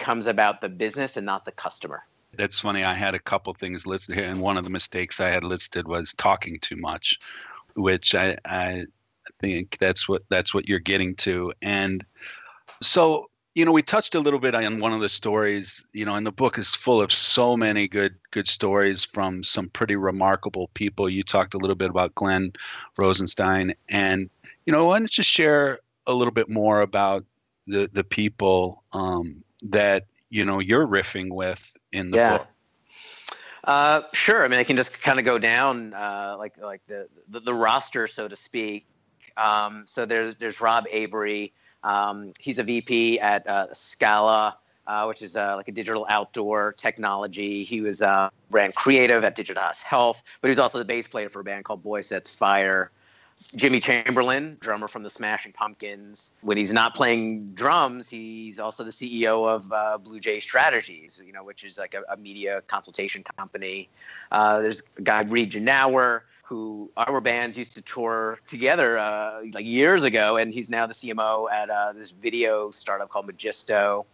becomes 0.02 0.26
about 0.26 0.62
the 0.62 0.70
business 0.70 1.18
and 1.18 1.26
not 1.26 1.46
the 1.46 1.52
customer 1.52 2.04
that's 2.34 2.60
funny 2.60 2.84
i 2.84 2.94
had 2.94 3.14
a 3.14 3.20
couple 3.20 3.54
things 3.54 3.86
listed 3.86 4.16
here 4.16 4.30
and 4.30 4.42
one 4.42 4.58
of 4.58 4.64
the 4.64 4.70
mistakes 4.70 5.20
i 5.20 5.30
had 5.30 5.44
listed 5.44 5.88
was 5.88 6.14
talking 6.14 6.58
too 6.60 6.76
much 6.78 7.20
which 7.76 8.16
I, 8.16 8.38
I 8.46 8.86
think 9.40 9.78
that's 9.80 10.08
what 10.08 10.24
that's 10.30 10.54
what 10.54 10.68
you're 10.68 10.80
getting 10.80 11.16
to. 11.18 11.54
And 11.62 12.06
so, 12.84 13.30
you 13.56 13.66
know, 13.66 13.72
we 13.72 13.84
touched 13.84 14.16
a 14.16 14.20
little 14.20 14.40
bit 14.40 14.56
on 14.56 14.80
one 14.80 14.94
of 14.94 15.02
the 15.02 15.10
stories, 15.10 15.86
you 15.94 16.06
know, 16.06 16.16
and 16.16 16.26
the 16.26 16.32
book 16.32 16.58
is 16.58 16.74
full 16.74 17.02
of 17.02 17.12
so 17.12 17.58
many 17.58 17.88
good 17.88 18.16
good 18.32 18.48
stories 18.48 19.04
from 19.04 19.44
some 19.44 19.70
pretty 19.70 19.96
remarkable 19.96 20.70
people. 20.74 21.10
You 21.10 21.24
talked 21.24 21.54
a 21.54 21.58
little 21.58 21.76
bit 21.76 21.90
about 21.90 22.16
Glenn 22.16 22.54
Rosenstein 22.98 23.74
and 23.90 24.30
you 24.66 24.74
know, 24.74 24.86
why 24.86 25.00
don't 25.00 25.18
you 25.18 25.24
share 25.24 25.80
a 26.08 26.14
little 26.14 26.34
bit 26.34 26.50
more 26.50 26.82
about 26.82 27.26
the 27.68 27.90
the 27.94 28.04
people 28.04 28.84
um, 28.94 29.44
that 29.64 30.06
you 30.30 30.46
know 30.46 30.60
you're 30.60 30.88
riffing 30.88 31.32
with 31.32 31.76
in 31.92 32.12
the 32.12 32.18
yeah. 32.18 32.38
book? 32.38 32.48
Uh, 33.64 34.02
sure. 34.14 34.44
I 34.44 34.48
mean, 34.48 34.60
I 34.60 34.64
can 34.64 34.76
just 34.76 35.02
kind 35.02 35.20
of 35.20 35.26
go 35.26 35.38
down 35.38 35.94
uh, 35.94 36.36
like 36.38 36.58
like 36.58 36.82
the, 36.88 37.08
the, 37.30 37.42
the 37.42 37.54
roster, 37.54 38.08
so 38.08 38.28
to 38.28 38.36
speak. 38.36 38.86
Um, 39.38 39.84
so 39.86 40.06
there's 40.06 40.38
there's 40.38 40.62
Rob 40.62 40.86
Avery. 40.92 41.54
Um, 41.84 42.34
he's 42.40 42.60
a 42.60 42.64
VP 42.64 43.20
at 43.20 43.48
uh, 43.48 43.74
Scala, 43.74 44.58
uh, 44.88 45.06
which 45.06 45.22
is 45.22 45.36
uh, 45.36 45.56
like 45.56 45.68
a 45.68 45.72
digital 45.72 46.06
outdoor 46.10 46.74
technology. 46.74 47.64
He 47.64 47.82
was 47.82 48.02
uh, 48.02 48.30
brand 48.50 48.76
creative 48.76 49.24
at 49.24 49.36
Digitas 49.38 49.82
Health, 49.82 50.22
but 50.42 50.48
he 50.48 50.52
was 50.52 50.60
also 50.60 50.78
the 50.78 50.86
bass 50.86 51.08
player 51.08 51.30
for 51.30 51.40
a 51.40 51.44
band 51.44 51.66
called 51.66 51.84
Boy 51.84 52.02
Sets 52.02 52.32
Fire. 52.32 52.92
Jimmy 53.56 53.80
Chamberlin, 53.80 54.58
drummer 54.60 54.88
from 54.88 55.04
the 55.04 55.10
Smashing 55.10 55.52
Pumpkins. 55.52 56.32
When 56.42 56.58
he's 56.58 56.72
not 56.72 56.96
playing 56.96 57.54
drums, 57.54 58.08
he's 58.08 58.60
also 58.60 58.84
the 58.84 58.92
CEO 58.92 59.48
of 59.48 59.72
uh, 59.72 59.98
Blue 59.98 60.20
Jay 60.20 60.40
Strategies, 60.40 61.20
you 61.26 61.34
know, 61.34 61.44
which 61.44 61.64
is 61.64 61.78
like 61.78 61.94
a, 61.94 62.04
a 62.12 62.18
media 62.18 62.62
consultation 62.68 63.24
company. 63.24 63.90
Uh, 64.32 64.62
there's 64.62 64.84
a 64.98 65.02
guy 65.02 65.24
Reid 65.24 65.52
Genauer, 65.52 66.22
who 66.44 66.92
our 66.98 67.22
bands 67.22 67.58
used 67.58 67.74
to 67.76 67.82
tour 67.82 68.38
together 68.46 68.98
uh, 68.98 69.42
like 69.54 69.66
years 69.66 70.04
ago, 70.04 70.36
and 70.36 70.54
he's 70.54 70.70
now 70.70 70.86
the 70.86 70.94
CMO 70.94 71.50
at 71.50 71.70
uh, 71.70 71.94
this 71.94 72.12
video 72.12 72.72
startup 72.72 73.10
called 73.10 73.26
Magisto 73.26 74.06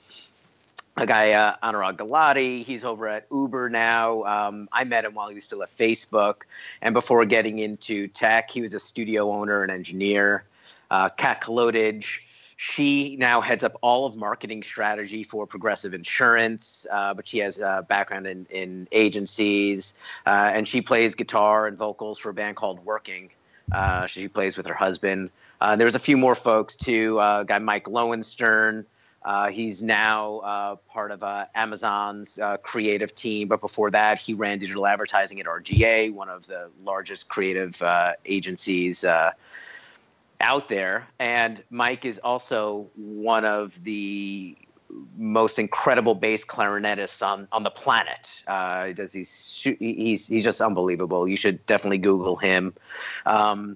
a 0.98 1.06
guy 1.06 1.32
uh, 1.34 1.56
Anurag 1.64 1.98
Galati. 1.98 2.64
He's 2.64 2.84
over 2.84 3.08
at 3.08 3.28
Uber 3.32 3.70
now. 3.70 4.24
Um, 4.24 4.68
I 4.72 4.84
met 4.84 5.06
him 5.06 5.14
while 5.14 5.30
he 5.30 5.36
was 5.36 5.44
still 5.44 5.62
at 5.62 5.76
Facebook, 5.78 6.42
and 6.82 6.94
before 6.94 7.24
getting 7.26 7.60
into 7.60 8.08
tech, 8.08 8.50
he 8.50 8.62
was 8.62 8.74
a 8.74 8.80
studio 8.80 9.32
owner 9.32 9.62
and 9.62 9.72
engineer. 9.72 10.44
Uh, 10.90 11.10
Kat 11.10 11.42
Kolodage, 11.42 12.20
she 12.56 13.16
now 13.18 13.42
heads 13.42 13.64
up 13.64 13.78
all 13.82 14.08
of 14.08 14.16
marketing 14.16 14.64
strategy 14.64 15.24
for 15.24 15.46
Progressive 15.46 15.94
Insurance, 15.94 16.88
uh, 16.92 17.14
but 17.14 17.28
she 17.28 17.38
has 17.40 17.60
a 17.60 17.86
background 17.88 18.26
in, 18.26 18.48
in 18.50 18.88
agencies, 18.92 19.94
uh, 20.26 20.50
and 20.54 20.68
she 20.68 20.82
plays 20.82 21.14
guitar 21.14 21.68
and 21.68 21.78
vocals 21.78 22.18
for 22.18 22.30
a 22.30 22.34
band 22.34 22.56
called 22.56 22.84
Working. 22.84 23.30
Uh, 23.72 24.08
she 24.08 24.28
plays 24.28 24.58
with 24.58 24.66
her 24.66 24.74
husband. 24.74 25.30
Uh, 25.62 25.76
there 25.76 25.86
was 25.86 25.96
a 25.96 26.00
few 26.00 26.18
more 26.18 26.36
folks 26.36 26.76
too. 26.76 27.20
Uh, 27.20 27.44
guy 27.44 27.60
Mike 27.60 27.88
Lowenstern. 27.88 28.86
Uh, 29.28 29.50
he's 29.50 29.82
now 29.82 30.38
uh, 30.38 30.76
part 30.88 31.12
of 31.12 31.22
uh, 31.22 31.46
Amazon's 31.54 32.40
uh, 32.40 32.56
creative 32.63 33.13
team, 33.13 33.50
but 33.50 33.60
before 33.60 33.92
that, 33.92 34.18
he 34.18 34.34
ran 34.34 34.58
digital 34.58 34.88
advertising 34.88 35.38
at 35.42 35.46
RGA, 35.46 36.13
one 36.13 36.30
of 36.30 36.48
the 36.48 36.70
largest 36.82 37.28
creative 37.28 37.82
uh, 37.82 38.13
agencies 38.26 39.04
uh, 39.04 39.32
out 40.40 40.70
there. 40.70 41.06
And 41.20 41.62
Mike 41.70 42.06
is 42.06 42.20
also 42.20 42.88
one 42.96 43.44
of 43.44 43.84
the 43.84 44.56
most 45.18 45.60
incredible 45.60 46.16
bass 46.16 46.46
clarinetists 46.46 47.22
on, 47.22 47.50
on 47.52 47.63
the 47.63 47.70
planet. 47.70 48.30
does 48.48 49.12
he's, 49.12 49.62
he's 49.78 50.26
he's 50.26 50.44
just 50.46 50.62
unbelievable. 50.62 51.28
You 51.28 51.36
should 51.36 51.66
definitely 51.66 51.98
Google 51.98 52.38
him. 52.38 52.74
Um, 53.26 53.76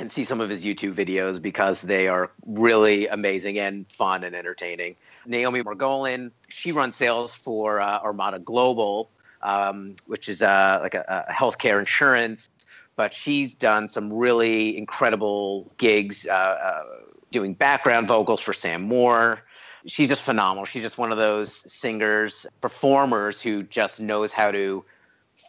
and 0.00 0.12
see 0.12 0.24
some 0.24 0.40
of 0.40 0.48
his 0.48 0.64
YouTube 0.64 0.94
videos 0.94 1.40
because 1.40 1.80
they 1.80 2.08
are 2.08 2.30
really 2.46 3.06
amazing 3.06 3.58
and 3.58 3.86
fun 3.92 4.24
and 4.24 4.34
entertaining. 4.34 4.96
Naomi 5.26 5.62
Margolin, 5.62 6.30
she 6.48 6.72
runs 6.72 6.96
sales 6.96 7.34
for 7.34 7.80
uh, 7.80 8.00
Armada 8.00 8.38
Global, 8.38 9.10
um, 9.42 9.96
which 10.06 10.28
is 10.28 10.42
uh, 10.42 10.78
like 10.82 10.94
a, 10.94 11.26
a, 11.28 11.32
healthcare 11.32 11.78
insurance, 11.78 12.48
but 12.96 13.14
she's 13.14 13.54
done 13.54 13.88
some 13.88 14.12
really 14.12 14.76
incredible 14.76 15.70
gigs 15.78 16.26
uh, 16.26 16.32
uh, 16.32 16.82
doing 17.30 17.54
background 17.54 18.08
vocals 18.08 18.40
for 18.40 18.52
Sam 18.52 18.82
Moore. 18.82 19.40
She's 19.86 20.08
just 20.08 20.22
phenomenal. 20.22 20.66
She's 20.66 20.82
just 20.82 20.98
one 20.98 21.12
of 21.12 21.18
those 21.18 21.72
singers, 21.72 22.46
performers 22.60 23.40
who 23.40 23.62
just 23.62 24.00
knows 24.00 24.32
how 24.32 24.50
to 24.50 24.84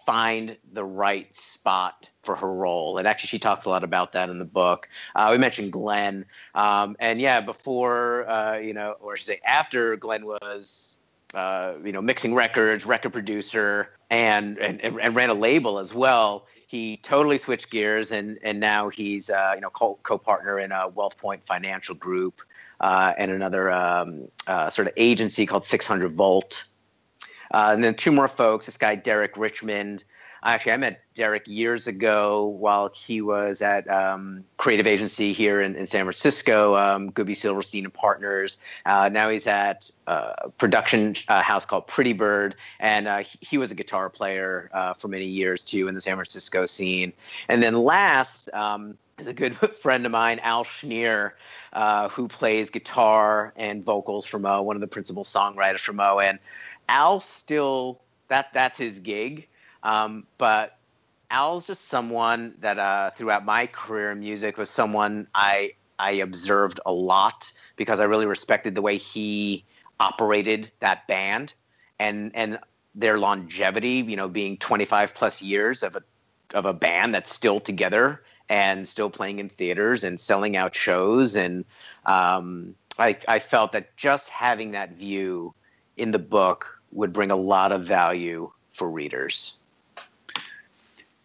find 0.06 0.58
the 0.72 0.84
right 0.84 1.34
spot 1.36 2.08
for 2.24 2.36
her 2.36 2.52
role. 2.52 2.98
And 2.98 3.08
actually, 3.08 3.28
she 3.28 3.40
talks 3.40 3.66
a 3.66 3.70
lot 3.70 3.84
about 3.84 4.14
that 4.14 4.30
in 4.30 4.40
the 4.40 4.46
book. 4.46 4.88
Uh, 5.16 5.30
we 5.32 5.38
mentioned 5.38 5.72
Glenn. 5.72 6.26
Um, 6.56 6.96
and 7.00 7.20
yeah, 7.20 7.42
before, 7.42 8.30
uh, 8.30 8.58
you 8.58 8.74
know, 8.74 8.96
or 9.00 9.14
I 9.14 9.16
should 9.18 9.28
say 9.28 9.42
after 9.46 9.96
Glenn 9.96 10.26
was, 10.26 11.00
uh, 11.34 11.74
you 11.84 11.92
know, 11.92 12.02
mixing 12.02 12.36
records, 12.36 12.86
record 12.86 13.14
producer, 13.14 13.90
and, 14.10 14.58
and, 14.60 14.82
and 14.82 15.16
ran 15.16 15.30
a 15.30 15.34
label 15.34 15.80
as 15.80 15.94
well. 15.94 16.46
He 16.68 16.98
totally 16.98 17.38
switched 17.38 17.70
gears, 17.70 18.12
and, 18.12 18.40
and 18.44 18.60
now 18.60 18.90
he's, 18.90 19.30
uh, 19.30 19.54
you 19.56 19.62
know, 19.62 19.70
co- 19.70 20.00
co-partner 20.04 20.60
in 20.60 20.72
a 20.72 20.90
WealthPoint 20.90 21.44
Financial 21.46 21.96
Group 21.96 22.42
uh, 22.80 23.14
and 23.18 23.32
another 23.32 23.72
um, 23.72 24.28
uh, 24.48 24.70
sort 24.70 24.88
of 24.88 24.94
agency 24.98 25.46
called 25.46 25.66
600 25.66 26.14
Volt. 26.14 26.66
and 27.52 27.84
then 27.84 27.96
two 27.96 28.12
more 28.12 28.28
folks. 28.28 28.66
This 28.68 28.78
guy 28.78 28.96
Derek 28.96 29.38
Richmond, 29.38 30.04
Actually, 30.44 30.72
I 30.72 30.78
met 30.78 31.02
Derek 31.14 31.48
years 31.48 31.86
ago 31.86 32.48
while 32.48 32.90
he 32.96 33.22
was 33.22 33.62
at 33.62 33.88
um, 33.88 34.44
creative 34.58 34.88
agency 34.88 35.34
here 35.34 35.62
in, 35.62 35.76
in 35.76 35.86
San 35.86 36.04
Francisco, 36.06 36.76
um, 36.76 37.12
Goodby 37.12 37.36
Silverstein 37.36 37.86
and 37.86 37.94
Partners. 37.94 38.58
Uh, 38.86 39.10
now 39.10 39.30
he's 39.30 39.46
at 39.46 39.92
a 40.08 40.50
production 40.58 41.16
uh, 41.28 41.44
house 41.44 41.66
called 41.66 41.86
Pretty 41.86 42.14
Bird, 42.14 42.56
and 42.80 43.08
uh, 43.08 43.24
he 43.40 43.60
was 43.60 43.72
a 43.72 43.76
guitar 43.76 44.10
player 44.10 44.72
uh, 44.74 44.96
for 44.96 45.10
many 45.10 45.26
years 45.26 45.62
too 45.62 45.88
in 45.88 45.94
the 45.94 46.02
San 46.02 46.16
Francisco 46.16 46.66
scene. 46.66 47.14
And 47.48 47.62
then 47.62 47.76
last 47.76 48.50
um, 48.52 48.98
is 49.20 49.28
a 49.28 49.34
good 49.34 49.56
friend 49.82 50.08
of 50.08 50.12
mine, 50.12 50.40
Al 50.40 50.64
Schnier, 50.64 51.34
uh, 51.74 52.10
who 52.10 52.28
plays 52.28 52.72
guitar 52.72 53.54
and 53.56 53.86
vocals 53.86 54.26
for 54.26 54.40
moe, 54.40 54.64
one 54.64 54.76
of 54.76 54.82
the 54.82 54.88
principal 54.88 55.24
songwriters 55.24 55.82
for 55.82 55.94
moe, 55.94 56.20
and 56.20 56.40
Al 56.90 57.20
still 57.20 58.02
that 58.28 58.54
that's 58.54 58.78
his 58.78 59.00
gig. 59.00 59.48
Um, 59.84 60.26
but 60.38 60.78
Al's 61.30 61.68
just 61.68 61.86
someone 61.86 62.56
that 62.60 62.78
uh, 62.78 63.12
throughout 63.12 63.46
my 63.46 63.68
career 63.68 64.12
in 64.12 64.20
music 64.20 64.58
was 64.58 64.70
someone 64.70 65.28
I 65.34 65.74
I 65.98 66.12
observed 66.14 66.80
a 66.86 66.92
lot 66.92 67.52
because 67.76 68.00
I 68.00 68.04
really 68.06 68.26
respected 68.26 68.76
the 68.76 68.82
way 68.82 68.98
he 68.98 69.64
operated 70.00 70.72
that 70.80 71.08
band 71.08 71.54
and 72.00 72.32
and 72.36 72.60
their 72.96 73.18
longevity. 73.18 74.04
You 74.08 74.18
know, 74.18 74.28
being 74.28 74.58
25 74.58 75.14
plus 75.14 75.42
years 75.42 75.84
of 75.84 75.96
a 75.96 76.04
of 76.54 76.66
a 76.66 76.74
band 76.74 77.14
that's 77.14 77.34
still 77.34 77.60
together 77.60 78.22
and 78.50 78.88
still 78.88 79.10
playing 79.10 79.40
in 79.40 79.48
theaters 79.48 80.04
and 80.04 80.20
selling 80.20 80.58
out 80.58 80.76
shows 80.76 81.38
and 81.38 81.64
um, 82.06 82.76
I, 83.00 83.18
I 83.28 83.40
felt 83.40 83.72
that 83.72 83.96
just 83.96 84.30
having 84.30 84.72
that 84.72 84.94
view 84.94 85.54
in 85.98 86.12
the 86.12 86.20
book 86.20 86.80
would 86.92 87.14
bring 87.14 87.32
a 87.32 87.36
lot 87.36 87.72
of 87.72 87.86
value 87.86 88.52
for 88.74 88.90
readers. 88.90 89.61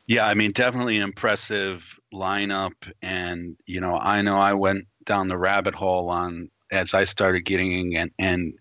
Yeah, 0.06 0.26
I 0.26 0.34
mean, 0.34 0.52
definitely 0.52 0.96
an 0.96 1.02
impressive 1.02 1.98
lineup. 2.14 2.74
And, 3.02 3.56
you 3.66 3.80
know, 3.80 3.96
I 3.96 4.22
know 4.22 4.36
I 4.38 4.54
went 4.54 4.86
down 5.04 5.28
the 5.28 5.38
rabbit 5.38 5.74
hole 5.74 6.08
on 6.08 6.50
as 6.70 6.94
I 6.94 7.04
started 7.04 7.44
getting 7.44 7.96
and, 7.96 8.10
and 8.18 8.54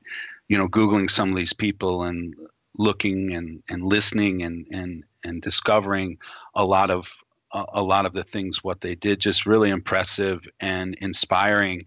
you 0.47 0.57
know, 0.57 0.67
Googling 0.67 1.09
some 1.09 1.31
of 1.31 1.37
these 1.37 1.53
people 1.53 2.03
and 2.03 2.35
looking 2.77 3.33
and, 3.33 3.63
and 3.69 3.83
listening 3.83 4.43
and, 4.43 4.65
and, 4.71 5.03
and 5.23 5.41
discovering 5.41 6.17
a 6.55 6.63
lot 6.65 6.89
of 6.89 7.11
a 7.73 7.81
lot 7.81 8.05
of 8.05 8.11
the 8.11 8.23
things 8.23 8.63
what 8.63 8.81
they 8.81 8.95
did 8.95 9.19
just 9.19 9.45
really 9.45 9.69
impressive 9.69 10.45
and 10.59 10.97
inspiring 10.99 11.81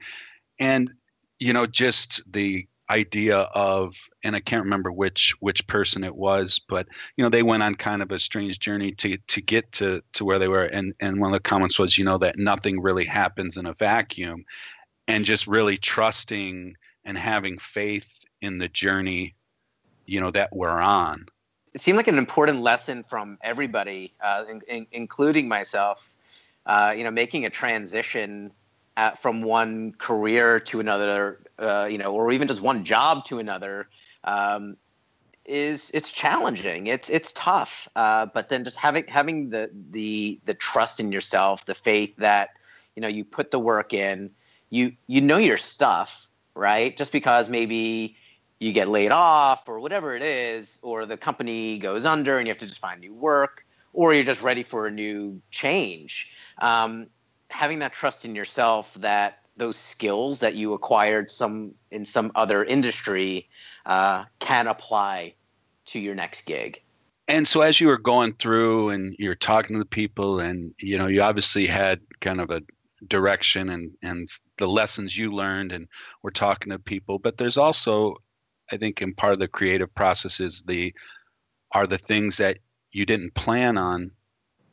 and 0.58 0.90
you 1.38 1.52
know 1.52 1.66
just 1.66 2.22
the 2.32 2.66
idea 2.90 3.38
of 3.38 3.96
and 4.22 4.34
I 4.34 4.40
can't 4.40 4.64
remember 4.64 4.90
which 4.90 5.34
which 5.40 5.66
person 5.66 6.04
it 6.04 6.14
was, 6.14 6.58
but 6.58 6.86
you 7.16 7.24
know 7.24 7.30
they 7.30 7.42
went 7.42 7.62
on 7.62 7.74
kind 7.74 8.02
of 8.02 8.10
a 8.10 8.18
strange 8.18 8.58
journey 8.58 8.92
to 8.92 9.16
to 9.16 9.40
get 9.40 9.70
to 9.72 10.02
to 10.14 10.24
where 10.24 10.38
they 10.38 10.48
were, 10.48 10.64
and 10.64 10.94
and 11.00 11.20
one 11.20 11.32
of 11.32 11.42
the 11.42 11.48
comments 11.48 11.78
was 11.78 11.98
you 11.98 12.04
know 12.04 12.18
that 12.18 12.38
nothing 12.38 12.80
really 12.80 13.04
happens 13.04 13.56
in 13.56 13.66
a 13.66 13.74
vacuum, 13.74 14.44
and 15.06 15.24
just 15.24 15.46
really 15.46 15.76
trusting 15.76 16.74
and 17.04 17.18
having 17.18 17.58
faith 17.58 18.24
in 18.40 18.58
the 18.58 18.68
journey, 18.68 19.34
you 20.06 20.20
know 20.20 20.30
that 20.30 20.54
we're 20.54 20.68
on. 20.80 21.26
It 21.74 21.82
seemed 21.82 21.96
like 21.96 22.08
an 22.08 22.18
important 22.18 22.62
lesson 22.62 23.04
from 23.04 23.38
everybody, 23.42 24.14
uh, 24.24 24.44
in, 24.50 24.62
in, 24.68 24.86
including 24.92 25.48
myself. 25.48 26.08
Uh, 26.66 26.92
you 26.94 27.02
know, 27.02 27.10
making 27.10 27.46
a 27.46 27.50
transition 27.50 28.52
at, 28.98 29.22
from 29.22 29.42
one 29.42 29.92
career 29.92 30.58
to 30.58 30.80
another, 30.80 31.38
uh, 31.56 31.86
you 31.88 31.98
know, 31.98 32.12
or 32.12 32.32
even 32.32 32.48
just 32.48 32.60
one 32.60 32.82
job 32.82 33.24
to 33.26 33.38
another, 33.38 33.88
um, 34.24 34.76
is 35.44 35.92
it's 35.94 36.10
challenging. 36.10 36.88
It's 36.88 37.08
it's 37.08 37.32
tough. 37.32 37.88
Uh, 37.94 38.26
but 38.26 38.48
then 38.48 38.64
just 38.64 38.76
having 38.76 39.04
having 39.06 39.50
the 39.50 39.70
the 39.90 40.40
the 40.44 40.52
trust 40.52 40.98
in 40.98 41.12
yourself, 41.12 41.64
the 41.64 41.76
faith 41.76 42.16
that 42.16 42.50
you 42.96 43.00
know 43.00 43.08
you 43.08 43.24
put 43.24 43.52
the 43.52 43.60
work 43.60 43.94
in, 43.94 44.30
you 44.68 44.92
you 45.06 45.20
know 45.20 45.38
your 45.38 45.58
stuff, 45.58 46.28
right? 46.54 46.94
Just 46.96 47.12
because 47.12 47.48
maybe 47.48 48.16
you 48.58 48.72
get 48.72 48.88
laid 48.88 49.12
off 49.12 49.68
or 49.68 49.78
whatever 49.78 50.16
it 50.16 50.24
is, 50.24 50.80
or 50.82 51.06
the 51.06 51.16
company 51.16 51.78
goes 51.78 52.04
under 52.04 52.36
and 52.36 52.48
you 52.48 52.50
have 52.50 52.58
to 52.58 52.66
just 52.66 52.80
find 52.80 53.00
new 53.00 53.14
work, 53.14 53.64
or 53.92 54.12
you're 54.12 54.24
just 54.24 54.42
ready 54.42 54.64
for 54.64 54.88
a 54.88 54.90
new 54.90 55.40
change. 55.52 56.32
Um, 56.58 57.06
having 57.48 57.80
that 57.80 57.92
trust 57.92 58.24
in 58.24 58.34
yourself 58.34 58.94
that 58.94 59.38
those 59.56 59.76
skills 59.76 60.40
that 60.40 60.54
you 60.54 60.72
acquired 60.72 61.30
some 61.30 61.74
in 61.90 62.04
some 62.04 62.30
other 62.34 62.64
industry 62.64 63.48
uh, 63.86 64.24
can 64.38 64.66
apply 64.68 65.34
to 65.86 65.98
your 65.98 66.14
next 66.14 66.46
gig. 66.46 66.80
And 67.26 67.46
so, 67.46 67.60
as 67.60 67.80
you 67.80 67.88
were 67.88 67.98
going 67.98 68.32
through 68.34 68.90
and 68.90 69.14
you're 69.18 69.34
talking 69.34 69.74
to 69.74 69.80
the 69.80 69.88
people, 69.88 70.40
and 70.40 70.72
you 70.78 70.96
know, 70.96 71.06
you 71.06 71.20
obviously 71.22 71.66
had 71.66 72.00
kind 72.20 72.40
of 72.40 72.50
a 72.50 72.62
direction 73.06 73.68
and 73.68 73.92
and 74.02 74.26
the 74.56 74.68
lessons 74.68 75.16
you 75.16 75.32
learned, 75.32 75.72
and 75.72 75.88
we're 76.22 76.30
talking 76.30 76.72
to 76.72 76.78
people. 76.78 77.18
But 77.18 77.36
there's 77.36 77.58
also, 77.58 78.16
I 78.72 78.78
think, 78.78 79.02
in 79.02 79.14
part 79.14 79.32
of 79.32 79.40
the 79.40 79.48
creative 79.48 79.94
process 79.94 80.40
is 80.40 80.62
the 80.62 80.94
are 81.72 81.86
the 81.86 81.98
things 81.98 82.38
that 82.38 82.58
you 82.92 83.04
didn't 83.04 83.34
plan 83.34 83.76
on 83.76 84.12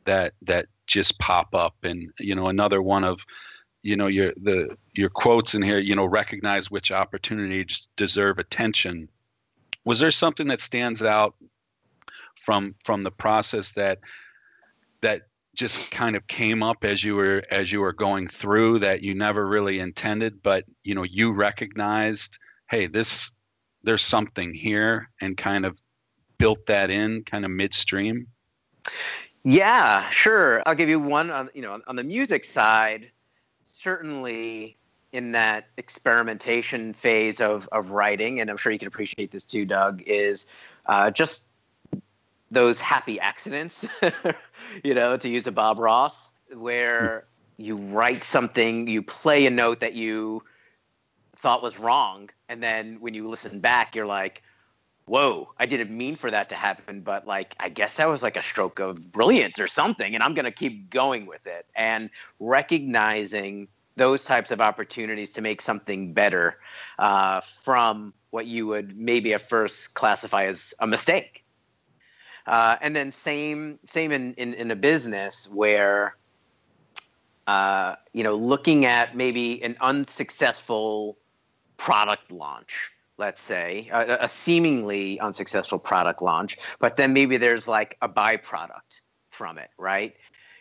that 0.06 0.32
that 0.42 0.66
just 0.86 1.18
pop 1.18 1.54
up 1.54 1.76
and 1.82 2.12
you 2.18 2.34
know 2.34 2.46
another 2.48 2.80
one 2.80 3.04
of 3.04 3.26
you 3.82 3.96
know 3.96 4.06
your 4.06 4.32
the 4.42 4.76
your 4.94 5.10
quotes 5.10 5.54
in 5.54 5.62
here 5.62 5.78
you 5.78 5.94
know 5.94 6.04
recognize 6.04 6.70
which 6.70 6.92
opportunities 6.92 7.88
deserve 7.96 8.38
attention. 8.38 9.08
Was 9.84 10.00
there 10.00 10.10
something 10.10 10.48
that 10.48 10.60
stands 10.60 11.02
out 11.02 11.34
from 12.36 12.74
from 12.84 13.02
the 13.02 13.10
process 13.10 13.72
that 13.72 13.98
that 15.02 15.22
just 15.54 15.90
kind 15.90 16.16
of 16.16 16.26
came 16.26 16.62
up 16.62 16.84
as 16.84 17.02
you 17.02 17.16
were 17.16 17.42
as 17.50 17.72
you 17.72 17.80
were 17.80 17.92
going 17.92 18.28
through 18.28 18.78
that 18.80 19.02
you 19.02 19.14
never 19.14 19.46
really 19.46 19.80
intended 19.80 20.42
but 20.42 20.64
you 20.84 20.94
know 20.94 21.02
you 21.02 21.32
recognized 21.32 22.38
hey 22.68 22.86
this 22.86 23.32
there's 23.82 24.02
something 24.02 24.52
here 24.52 25.08
and 25.20 25.36
kind 25.36 25.64
of 25.64 25.80
built 26.38 26.66
that 26.66 26.90
in 26.90 27.22
kind 27.22 27.44
of 27.44 27.50
midstream 27.50 28.26
yeah, 29.46 30.10
sure. 30.10 30.60
I'll 30.66 30.74
give 30.74 30.88
you 30.88 30.98
one 30.98 31.30
on 31.30 31.50
you 31.54 31.62
know 31.62 31.80
on 31.86 31.94
the 31.94 32.02
music 32.02 32.42
side. 32.42 33.12
Certainly, 33.62 34.76
in 35.12 35.32
that 35.32 35.68
experimentation 35.76 36.92
phase 36.94 37.40
of 37.40 37.68
of 37.70 37.92
writing, 37.92 38.40
and 38.40 38.50
I'm 38.50 38.56
sure 38.56 38.72
you 38.72 38.78
can 38.80 38.88
appreciate 38.88 39.30
this 39.30 39.44
too, 39.44 39.64
Doug, 39.64 40.02
is 40.04 40.46
uh, 40.86 41.12
just 41.12 41.46
those 42.50 42.80
happy 42.80 43.20
accidents. 43.20 43.86
you 44.82 44.94
know, 44.94 45.16
to 45.16 45.28
use 45.28 45.46
a 45.46 45.52
Bob 45.52 45.78
Ross, 45.78 46.32
where 46.52 47.24
you 47.56 47.76
write 47.76 48.24
something, 48.24 48.88
you 48.88 49.00
play 49.00 49.46
a 49.46 49.50
note 49.50 49.78
that 49.78 49.94
you 49.94 50.42
thought 51.36 51.62
was 51.62 51.78
wrong, 51.78 52.30
and 52.48 52.60
then 52.60 52.96
when 52.98 53.14
you 53.14 53.28
listen 53.28 53.60
back, 53.60 53.94
you're 53.94 54.06
like, 54.06 54.42
whoa, 55.06 55.52
I 55.58 55.66
didn't 55.66 55.96
mean 55.96 56.16
for 56.16 56.30
that 56.30 56.48
to 56.48 56.54
happen, 56.54 57.00
but 57.00 57.26
like, 57.26 57.54
I 57.60 57.68
guess 57.68 57.96
that 57.96 58.08
was 58.08 58.22
like 58.22 58.36
a 58.36 58.42
stroke 58.42 58.80
of 58.80 59.12
brilliance 59.12 59.60
or 59.60 59.66
something, 59.66 60.14
and 60.14 60.22
I'm 60.22 60.34
going 60.34 60.44
to 60.44 60.50
keep 60.50 60.90
going 60.90 61.26
with 61.26 61.46
it. 61.46 61.66
And 61.74 62.10
recognizing 62.40 63.68
those 63.96 64.24
types 64.24 64.50
of 64.50 64.60
opportunities 64.60 65.32
to 65.32 65.40
make 65.40 65.60
something 65.62 66.12
better 66.12 66.58
uh, 66.98 67.40
from 67.62 68.12
what 68.30 68.46
you 68.46 68.66
would 68.66 68.96
maybe 68.96 69.32
at 69.32 69.48
first 69.48 69.94
classify 69.94 70.44
as 70.44 70.74
a 70.80 70.86
mistake. 70.86 71.44
Uh, 72.46 72.76
and 72.80 72.94
then 72.94 73.10
same 73.10 73.78
same 73.86 74.12
in, 74.12 74.34
in, 74.34 74.54
in 74.54 74.70
a 74.70 74.76
business 74.76 75.48
where 75.50 76.14
uh, 77.46 77.96
you 78.12 78.22
know 78.22 78.34
looking 78.34 78.84
at 78.84 79.16
maybe 79.16 79.62
an 79.64 79.76
unsuccessful 79.80 81.16
product 81.76 82.30
launch 82.30 82.92
let's 83.18 83.40
say, 83.40 83.88
a, 83.92 84.18
a, 84.22 84.28
seemingly 84.28 85.18
unsuccessful 85.20 85.78
product 85.78 86.20
launch, 86.20 86.58
but 86.78 86.96
then 86.96 87.12
maybe 87.12 87.36
there's 87.36 87.66
like 87.66 87.96
a 88.02 88.08
byproduct 88.08 89.00
from 89.30 89.58
it, 89.58 89.70
right? 89.78 90.14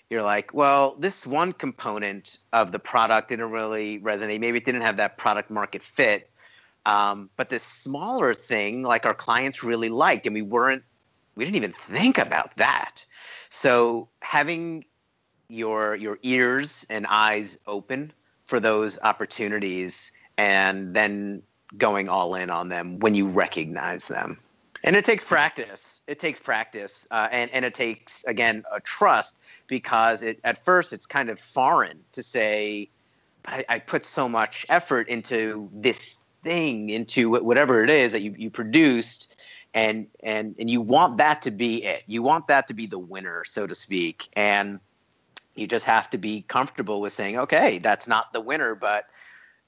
You're 0.09 0.23
like, 0.23 0.53
well, 0.53 0.95
this 0.99 1.25
one 1.25 1.51
component 1.51 2.37
of 2.53 2.71
the 2.71 2.79
product 2.79 3.29
didn't 3.29 3.51
really 3.51 3.99
resonate. 3.99 4.39
Maybe 4.39 4.57
it 4.57 4.65
didn't 4.65 4.83
have 4.83 4.97
that 4.97 5.17
product 5.17 5.49
market 5.49 5.81
fit. 5.81 6.29
Um, 6.85 7.29
but 7.35 7.49
this 7.49 7.63
smaller 7.63 8.33
thing, 8.33 8.83
like 8.83 9.05
our 9.05 9.15
clients 9.15 9.63
really 9.63 9.89
liked, 9.89 10.27
and 10.27 10.35
we 10.35 10.43
weren't, 10.43 10.83
we 11.35 11.43
didn't 11.43 11.55
even 11.57 11.73
think 11.73 12.17
about 12.19 12.55
that. 12.57 13.03
So 13.49 14.09
having 14.21 14.85
your 15.47 15.95
your 15.95 16.17
ears 16.23 16.85
and 16.89 17.05
eyes 17.07 17.57
open 17.67 18.11
for 18.45 18.59
those 18.59 18.99
opportunities, 19.01 20.11
and 20.37 20.93
then 20.93 21.41
going 21.77 22.09
all 22.09 22.35
in 22.35 22.49
on 22.49 22.69
them 22.69 22.99
when 22.99 23.15
you 23.15 23.27
recognize 23.27 24.07
them. 24.07 24.39
And 24.83 24.95
it 24.95 25.03
takes 25.03 25.23
practice. 25.23 26.01
It 26.05 26.19
takes 26.19 26.39
practice, 26.39 27.07
uh, 27.09 27.27
and 27.31 27.49
and 27.51 27.65
it 27.65 27.73
takes 27.73 28.23
again 28.25 28.63
a 28.71 28.79
trust 28.79 29.41
because 29.65 30.21
it 30.21 30.39
at 30.43 30.63
first 30.63 30.93
it's 30.93 31.07
kind 31.07 31.29
of 31.29 31.39
foreign 31.39 32.01
to 32.11 32.21
say, 32.21 32.89
I, 33.45 33.65
I 33.67 33.79
put 33.79 34.05
so 34.05 34.29
much 34.29 34.65
effort 34.69 35.07
into 35.09 35.69
this 35.73 36.15
thing, 36.43 36.91
into 36.91 37.31
whatever 37.31 37.83
it 37.83 37.89
is 37.89 38.11
that 38.11 38.21
you 38.21 38.35
you 38.37 38.51
produced, 38.51 39.35
and 39.73 40.05
and 40.21 40.53
and 40.59 40.69
you 40.69 40.81
want 40.81 41.17
that 41.17 41.41
to 41.43 41.51
be 41.51 41.83
it. 41.83 42.03
You 42.05 42.21
want 42.21 42.47
that 42.49 42.67
to 42.67 42.75
be 42.75 42.85
the 42.85 42.99
winner, 42.99 43.43
so 43.43 43.65
to 43.65 43.73
speak, 43.73 44.29
and 44.33 44.79
you 45.55 45.65
just 45.65 45.85
have 45.85 46.11
to 46.11 46.19
be 46.19 46.43
comfortable 46.43 47.01
with 47.01 47.13
saying, 47.13 47.39
okay, 47.39 47.79
that's 47.79 48.07
not 48.07 48.33
the 48.33 48.41
winner, 48.41 48.75
but 48.75 49.05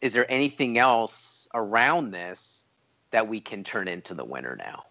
is 0.02 0.14
there 0.14 0.30
anything 0.32 0.78
around 1.54 2.12
this 2.12 2.66
that 3.12 3.28
we 3.28 3.40
can 3.40 3.64
turn 3.64 3.88
into 3.88 4.14
the 4.14 4.26
winner 4.26 4.56
now? 4.58 4.84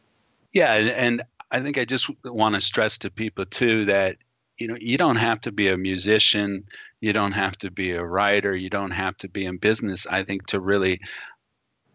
Yeah, 0.53 0.73
and 0.75 1.23
I 1.51 1.61
think 1.61 1.79
I 1.79 1.85
just 1.85 2.11
want 2.25 2.55
to 2.55 2.61
stress 2.61 2.99
to 2.99 3.11
people 3.11 3.45
too 3.47 3.85
that 3.87 4.17
you 4.59 4.69
know 4.69 4.77
you 4.81 4.97
don't 4.97 5.17
have 5.17 5.41
to 5.43 5.53
be 5.53 5.69
a 5.69 5.77
musician, 5.77 6.65
you 7.01 7.13
don't 7.13 7.33
have 7.33 7.57
to 7.59 7.71
be 7.71 7.93
a 7.93 8.05
writer, 8.05 8.57
you 8.57 8.71
don't 8.71 8.91
have 8.91 9.17
to 9.19 9.29
be 9.29 9.45
in 9.45 9.59
business. 9.59 10.07
I 10.07 10.23
think 10.23 10.47
to 10.47 10.61
really 10.61 11.01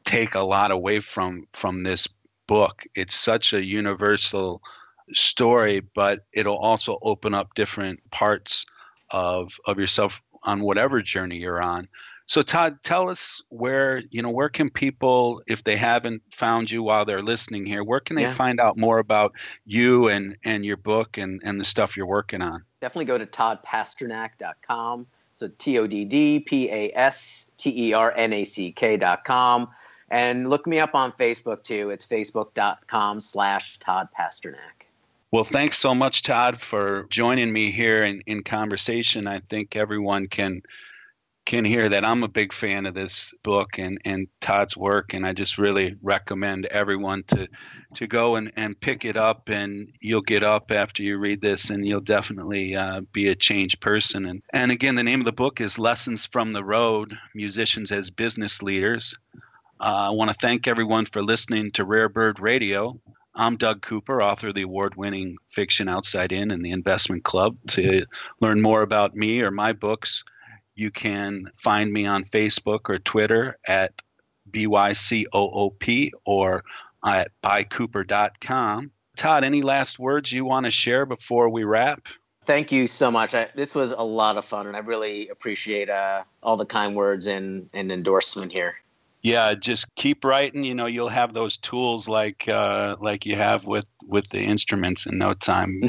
take 0.04 0.36
a 0.36 0.42
lot 0.42 0.72
away 0.72 1.00
from 1.00 1.48
from 1.54 1.84
this 1.84 2.08
book. 2.48 2.84
It's 2.96 3.16
such 3.16 3.54
a 3.54 3.64
universal 3.64 4.62
story, 5.14 5.82
but 5.96 6.26
it'll 6.34 6.58
also 6.58 7.00
open 7.02 7.34
up 7.34 7.54
different 7.56 8.00
parts 8.12 8.66
of 9.10 9.60
of 9.66 9.80
yourself 9.80 10.22
on 10.44 10.62
whatever 10.62 11.02
journey 11.02 11.38
you're 11.38 11.62
on. 11.62 11.88
So 12.32 12.42
Todd, 12.42 12.78
tell 12.84 13.10
us 13.10 13.44
where 13.50 14.04
you 14.10 14.22
know 14.22 14.30
where 14.30 14.48
can 14.48 14.70
people, 14.70 15.42
if 15.48 15.66
they 15.66 15.76
haven't 15.76 16.22
found 16.32 16.72
you 16.72 16.82
while 16.82 17.04
they're 17.04 17.22
listening 17.22 17.66
here, 17.66 17.84
where 17.84 18.00
can 18.00 18.16
they 18.16 18.22
yeah. 18.22 18.34
find 18.34 18.58
out 18.58 18.78
more 18.78 19.00
about 19.00 19.34
you 19.66 20.08
and 20.08 20.38
and 20.46 20.64
your 20.64 20.78
book 20.78 21.18
and 21.18 21.42
and 21.44 21.60
the 21.60 21.66
stuff 21.66 21.98
you're 21.98 22.06
working 22.06 22.42
on? 22.42 22.64
Definitely 22.80 23.04
go 23.04 23.18
to 23.18 23.26
toddpasternack.com. 23.26 25.08
So 25.36 25.50
T 25.58 25.78
O 25.78 25.86
D 25.88 26.06
D 26.06 26.40
P 26.40 26.70
A 26.72 26.94
S 26.96 27.52
T 27.58 27.90
E 27.90 27.92
R 27.92 28.14
N 28.16 28.32
A 28.32 28.46
C 28.46 28.72
K.com. 28.72 29.68
And 30.10 30.50
look 30.50 30.66
me 30.66 30.80
up 30.80 30.96
on 30.96 31.12
Facebook 31.12 31.64
too. 31.64 31.90
It's 31.90 32.08
facebook.com 32.08 33.20
slash 33.20 33.78
Todd 33.80 34.08
Pasternack. 34.18 34.86
Well, 35.32 35.44
thanks 35.44 35.80
so 35.80 35.94
much, 35.94 36.22
Todd, 36.22 36.62
for 36.62 37.08
joining 37.10 37.52
me 37.52 37.72
here 37.72 38.04
in, 38.04 38.22
in 38.26 38.44
conversation. 38.44 39.28
I 39.28 39.40
think 39.40 39.76
everyone 39.76 40.28
can 40.28 40.62
can 41.46 41.66
hear 41.66 41.90
that 41.90 42.06
I'm 42.06 42.24
a 42.24 42.28
big 42.28 42.54
fan 42.54 42.86
of 42.86 42.94
this 42.94 43.34
book 43.44 43.80
and, 43.80 44.00
and 44.06 44.28
Todd's 44.42 44.78
work, 44.78 45.14
and 45.14 45.26
I 45.26 45.34
just 45.34 45.58
really 45.58 45.96
recommend 46.02 46.66
everyone 46.68 47.24
to 47.28 47.48
to 47.96 48.08
go 48.08 48.36
and, 48.36 48.52
and 48.56 48.80
pick 48.80 49.06
it 49.06 49.18
up. 49.18 49.50
And 49.50 49.92
you'll 50.00 50.22
get 50.22 50.44
up 50.44 50.72
after 50.72 51.04
you 51.04 51.18
read 51.18 51.42
this, 51.42 51.70
and 51.70 51.88
you'll 51.88 52.02
definitely 52.02 52.76
uh, 52.76 53.02
be 53.12 53.30
a 53.30 53.36
changed 53.36 53.80
person. 53.82 54.28
And 54.28 54.42
and 54.54 54.72
again, 54.72 54.96
the 54.96 55.04
name 55.04 55.20
of 55.20 55.26
the 55.26 55.32
book 55.32 55.62
is 55.62 55.80
Lessons 55.80 56.26
from 56.26 56.54
the 56.54 56.64
Road: 56.64 57.18
Musicians 57.34 57.92
as 57.92 58.10
Business 58.10 58.62
Leaders. 58.62 59.18
Uh, 59.80 60.10
I 60.10 60.10
want 60.12 60.30
to 60.30 60.38
thank 60.40 60.68
everyone 60.68 61.06
for 61.06 61.24
listening 61.24 61.72
to 61.72 61.86
Rare 61.86 62.10
Bird 62.10 62.40
Radio. 62.40 63.00
I'm 63.34 63.56
Doug 63.56 63.82
Cooper, 63.82 64.22
author 64.22 64.50
of 64.50 64.56
the 64.56 64.62
award 64.64 64.96
winning 64.96 65.38
fiction 65.50 65.88
Outside 65.88 66.34
In 66.34 66.52
and 66.52 66.64
the 66.64 66.72
Investment 66.72 67.24
Club. 67.24 67.58
To 67.70 68.06
learn 68.42 68.62
more 68.62 68.84
about 68.84 69.16
me 69.16 69.42
or 69.42 69.50
my 69.50 69.74
books, 69.74 70.24
you 70.76 70.92
can 70.92 71.52
find 71.58 71.92
me 71.92 72.06
on 72.06 72.24
Facebook 72.24 72.90
or 72.90 73.00
Twitter 73.00 73.58
at 73.68 74.02
BYCOOP 74.50 76.12
or 76.26 76.64
at 77.06 77.32
buycooper.com. 77.44 78.92
Todd, 79.18 79.44
any 79.44 79.62
last 79.62 80.00
words 80.00 80.32
you 80.32 80.46
want 80.46 80.66
to 80.66 80.72
share 80.72 81.06
before 81.06 81.50
we 81.50 81.64
wrap? 81.64 82.08
Thank 82.44 82.72
you 82.72 82.88
so 82.88 83.12
much. 83.12 83.36
I, 83.36 83.50
this 83.56 83.76
was 83.76 83.92
a 83.92 84.02
lot 84.02 84.38
of 84.38 84.46
fun, 84.46 84.66
and 84.68 84.76
I 84.76 84.80
really 84.80 85.30
appreciate 85.30 85.90
uh, 85.90 86.24
all 86.42 86.58
the 86.58 86.66
kind 86.66 86.96
words 86.96 87.28
and, 87.28 87.70
and 87.74 87.92
endorsement 87.92 88.52
here 88.52 88.76
yeah 89.22 89.54
just 89.54 89.94
keep 89.96 90.24
writing 90.24 90.64
you 90.64 90.74
know 90.74 90.88
you'll 90.88 91.10
have 91.10 91.34
those 91.34 91.58
tools 91.58 92.10
like 92.10 92.48
uh, 92.48 92.96
like 93.00 93.26
you 93.26 93.36
have 93.36 93.66
with 93.66 93.86
with 94.08 94.28
the 94.30 94.40
instruments 94.40 95.06
in 95.06 95.18
no 95.18 95.34
time 95.34 95.82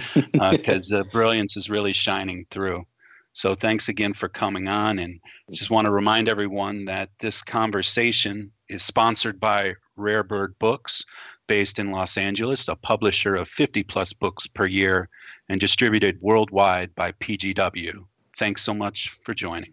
because 0.50 0.92
uh, 0.92 0.98
the 0.98 1.04
brilliance 1.10 1.56
is 1.56 1.70
really 1.70 1.92
shining 1.92 2.46
through 2.50 2.84
so 3.32 3.54
thanks 3.54 3.88
again 3.88 4.12
for 4.12 4.28
coming 4.28 4.68
on 4.68 4.98
and 4.98 5.14
mm-hmm. 5.14 5.52
just 5.52 5.70
want 5.70 5.86
to 5.86 5.92
remind 5.92 6.28
everyone 6.28 6.84
that 6.84 7.10
this 7.20 7.42
conversation 7.42 8.50
is 8.68 8.82
sponsored 8.82 9.38
by 9.40 9.74
rare 9.96 10.22
bird 10.22 10.54
books 10.58 11.04
based 11.48 11.78
in 11.78 11.90
los 11.90 12.16
angeles 12.16 12.68
a 12.68 12.76
publisher 12.76 13.34
of 13.34 13.48
50 13.48 13.82
plus 13.84 14.12
books 14.12 14.46
per 14.46 14.66
year 14.66 15.08
and 15.48 15.60
distributed 15.60 16.18
worldwide 16.20 16.94
by 16.94 17.12
pgw 17.12 17.92
thanks 18.38 18.62
so 18.62 18.74
much 18.74 19.16
for 19.24 19.34
joining 19.34 19.72